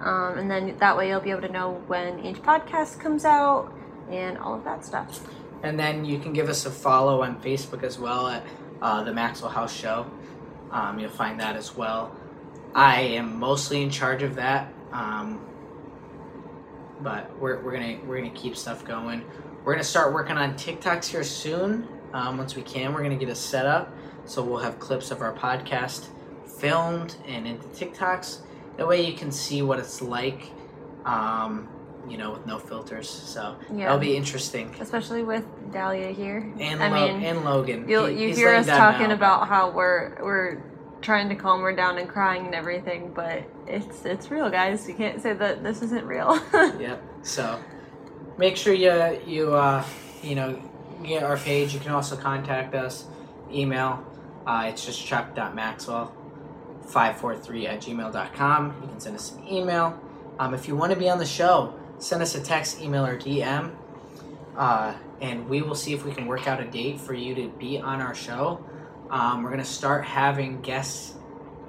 Um, 0.00 0.38
and 0.38 0.50
then 0.50 0.76
that 0.78 0.96
way 0.96 1.08
you'll 1.08 1.20
be 1.20 1.30
able 1.30 1.42
to 1.42 1.48
know 1.48 1.82
when 1.86 2.24
each 2.24 2.42
podcast 2.42 2.98
comes 2.98 3.24
out 3.24 3.72
and 4.10 4.36
all 4.38 4.54
of 4.54 4.64
that 4.64 4.84
stuff. 4.84 5.26
And 5.62 5.78
then 5.78 6.04
you 6.04 6.18
can 6.18 6.32
give 6.32 6.48
us 6.48 6.66
a 6.66 6.70
follow 6.70 7.22
on 7.22 7.40
Facebook 7.40 7.82
as 7.82 7.98
well 7.98 8.26
at 8.26 8.42
uh, 8.82 9.02
the 9.02 9.12
Maxwell 9.12 9.50
House 9.50 9.74
Show. 9.74 10.10
Um, 10.70 10.98
you'll 10.98 11.10
find 11.10 11.38
that 11.40 11.56
as 11.56 11.76
well. 11.76 12.14
I 12.74 13.00
am 13.00 13.38
mostly 13.38 13.82
in 13.82 13.90
charge 13.90 14.22
of 14.22 14.34
that, 14.34 14.72
um, 14.92 15.40
but 17.00 17.36
we're, 17.38 17.62
we're 17.62 17.72
gonna 17.72 17.98
we're 18.06 18.18
gonna 18.18 18.30
keep 18.30 18.56
stuff 18.56 18.84
going. 18.84 19.24
We're 19.64 19.72
gonna 19.72 19.84
start 19.84 20.12
working 20.12 20.36
on 20.36 20.54
TikToks 20.54 21.06
here 21.06 21.24
soon. 21.24 21.88
Um, 22.12 22.38
once 22.38 22.54
we 22.54 22.62
can, 22.62 22.92
we're 22.92 23.02
gonna 23.02 23.16
get 23.16 23.28
a 23.28 23.34
setup 23.34 23.92
so 24.26 24.42
we'll 24.42 24.58
have 24.58 24.78
clips 24.78 25.10
of 25.10 25.22
our 25.22 25.32
podcast 25.32 26.08
filmed 26.58 27.16
and 27.26 27.46
into 27.46 27.66
TikToks. 27.68 28.40
That 28.76 28.86
way 28.86 29.06
you 29.06 29.16
can 29.16 29.30
see 29.30 29.62
what 29.62 29.78
it's 29.78 30.02
like, 30.02 30.50
um, 31.04 31.68
you 32.08 32.18
know, 32.18 32.32
with 32.32 32.46
no 32.46 32.58
filters. 32.58 33.08
So 33.08 33.56
Yeah. 33.72 33.84
that'll 33.86 33.98
be 33.98 34.16
interesting. 34.16 34.74
Especially 34.80 35.22
with 35.22 35.44
Dahlia 35.72 36.08
here. 36.12 36.52
And, 36.58 36.82
I 36.82 36.88
Lo- 36.88 36.94
mean, 37.16 37.24
and 37.24 37.44
Logan. 37.44 37.88
you'll, 37.88 38.08
you 38.10 38.34
hear 38.34 38.54
us 38.54 38.66
talking 38.66 39.08
now. 39.08 39.14
about 39.14 39.48
how 39.48 39.70
we're 39.70 40.16
we're 40.22 40.62
trying 41.02 41.28
to 41.28 41.34
calm 41.34 41.60
her 41.62 41.74
down 41.74 41.98
and 41.98 42.08
crying 42.08 42.46
and 42.46 42.54
everything, 42.54 43.12
but 43.14 43.42
it's 43.66 44.04
it's 44.04 44.30
real, 44.30 44.48
guys. 44.50 44.88
You 44.88 44.94
can't 44.94 45.20
say 45.20 45.32
that 45.34 45.62
this 45.62 45.82
isn't 45.82 46.04
real. 46.06 46.38
Yep. 46.80 47.02
So 47.22 47.58
make 48.38 48.56
sure 48.56 48.72
you 48.74 49.20
you 49.26 49.54
uh, 49.54 49.84
you 50.22 50.34
know 50.34 50.60
get 51.04 51.22
our 51.22 51.36
page. 51.36 51.74
You 51.74 51.80
can 51.80 51.92
also 51.92 52.16
contact 52.16 52.74
us. 52.74 53.04
Email. 53.52 54.04
Uh, 54.46 54.66
it's 54.68 54.84
just 54.86 55.04
chuck.maxwell. 55.04 56.12
543 56.86 57.66
at 57.66 57.80
gmail.com. 57.80 58.74
You 58.82 58.88
can 58.88 59.00
send 59.00 59.16
us 59.16 59.32
an 59.34 59.46
email. 59.48 59.98
Um, 60.38 60.54
if 60.54 60.68
you 60.68 60.76
want 60.76 60.92
to 60.92 60.98
be 60.98 61.08
on 61.10 61.18
the 61.18 61.26
show, 61.26 61.74
send 61.98 62.22
us 62.22 62.34
a 62.34 62.40
text, 62.40 62.80
email, 62.80 63.06
or 63.06 63.18
DM. 63.18 63.74
Uh, 64.56 64.94
and 65.20 65.48
we 65.48 65.62
will 65.62 65.74
see 65.74 65.92
if 65.92 66.04
we 66.04 66.12
can 66.12 66.26
work 66.26 66.46
out 66.46 66.60
a 66.60 66.64
date 66.64 67.00
for 67.00 67.14
you 67.14 67.34
to 67.34 67.48
be 67.48 67.78
on 67.78 68.00
our 68.00 68.14
show. 68.14 68.64
Um, 69.10 69.42
we're 69.42 69.50
going 69.50 69.62
to 69.62 69.68
start 69.68 70.04
having 70.04 70.60
guests 70.60 71.14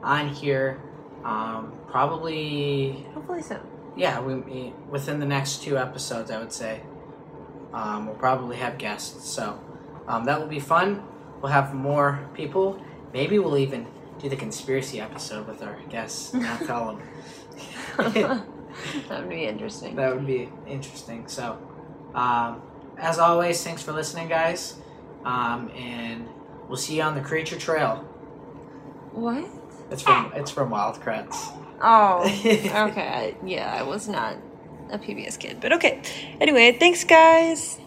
on 0.03 0.29
here 0.29 0.81
um, 1.23 1.73
probably 1.87 3.05
Hopefully 3.13 3.41
so. 3.41 3.59
yeah, 3.95 4.21
we, 4.21 4.35
we 4.35 4.73
within 4.89 5.19
the 5.19 5.25
next 5.25 5.63
two 5.63 5.77
episodes, 5.77 6.31
I 6.31 6.39
would 6.39 6.53
say, 6.53 6.81
um, 7.73 8.07
we'll 8.07 8.15
probably 8.15 8.57
have 8.57 8.77
guests. 8.77 9.29
So 9.29 9.59
um, 10.07 10.25
that 10.25 10.39
will 10.39 10.47
be 10.47 10.59
fun. 10.59 11.03
We'll 11.41 11.51
have 11.51 11.73
more 11.73 12.29
people. 12.33 12.81
Maybe 13.13 13.39
we'll 13.39 13.57
even 13.57 13.87
do 14.19 14.29
the 14.29 14.35
conspiracy 14.35 14.99
episode 14.99 15.47
with 15.47 15.61
our 15.61 15.77
guests. 15.89 16.33
Not 16.33 16.65
tell 16.65 16.97
them. 17.97 18.43
that 19.09 19.19
would 19.21 19.29
be 19.29 19.45
interesting. 19.45 19.95
that 19.95 20.13
would 20.15 20.25
be 20.27 20.49
interesting. 20.67 21.27
So, 21.27 21.57
um, 22.15 22.61
as 22.97 23.19
always, 23.19 23.63
thanks 23.63 23.81
for 23.83 23.91
listening, 23.93 24.27
guys. 24.27 24.75
Um, 25.25 25.69
and 25.75 26.27
we'll 26.67 26.77
see 26.77 26.95
you 26.97 27.01
on 27.03 27.15
the 27.15 27.21
Creature 27.21 27.57
Trail. 27.59 27.95
What? 29.11 29.45
It's 29.91 30.01
from 30.01 30.31
it's 30.35 30.51
from 30.51 30.69
Wild 30.69 30.95
Kratts. 31.01 31.35
Oh, 31.81 32.23
okay. 32.45 33.35
I- 33.35 33.35
Yeah, 33.45 33.73
I 33.73 33.83
was 33.83 34.07
not 34.07 34.35
a 34.89 34.97
PBS 34.97 35.37
kid, 35.39 35.59
but 35.61 35.73
okay. 35.73 36.01
Anyway, 36.39 36.71
thanks, 36.79 37.03
guys. 37.03 37.79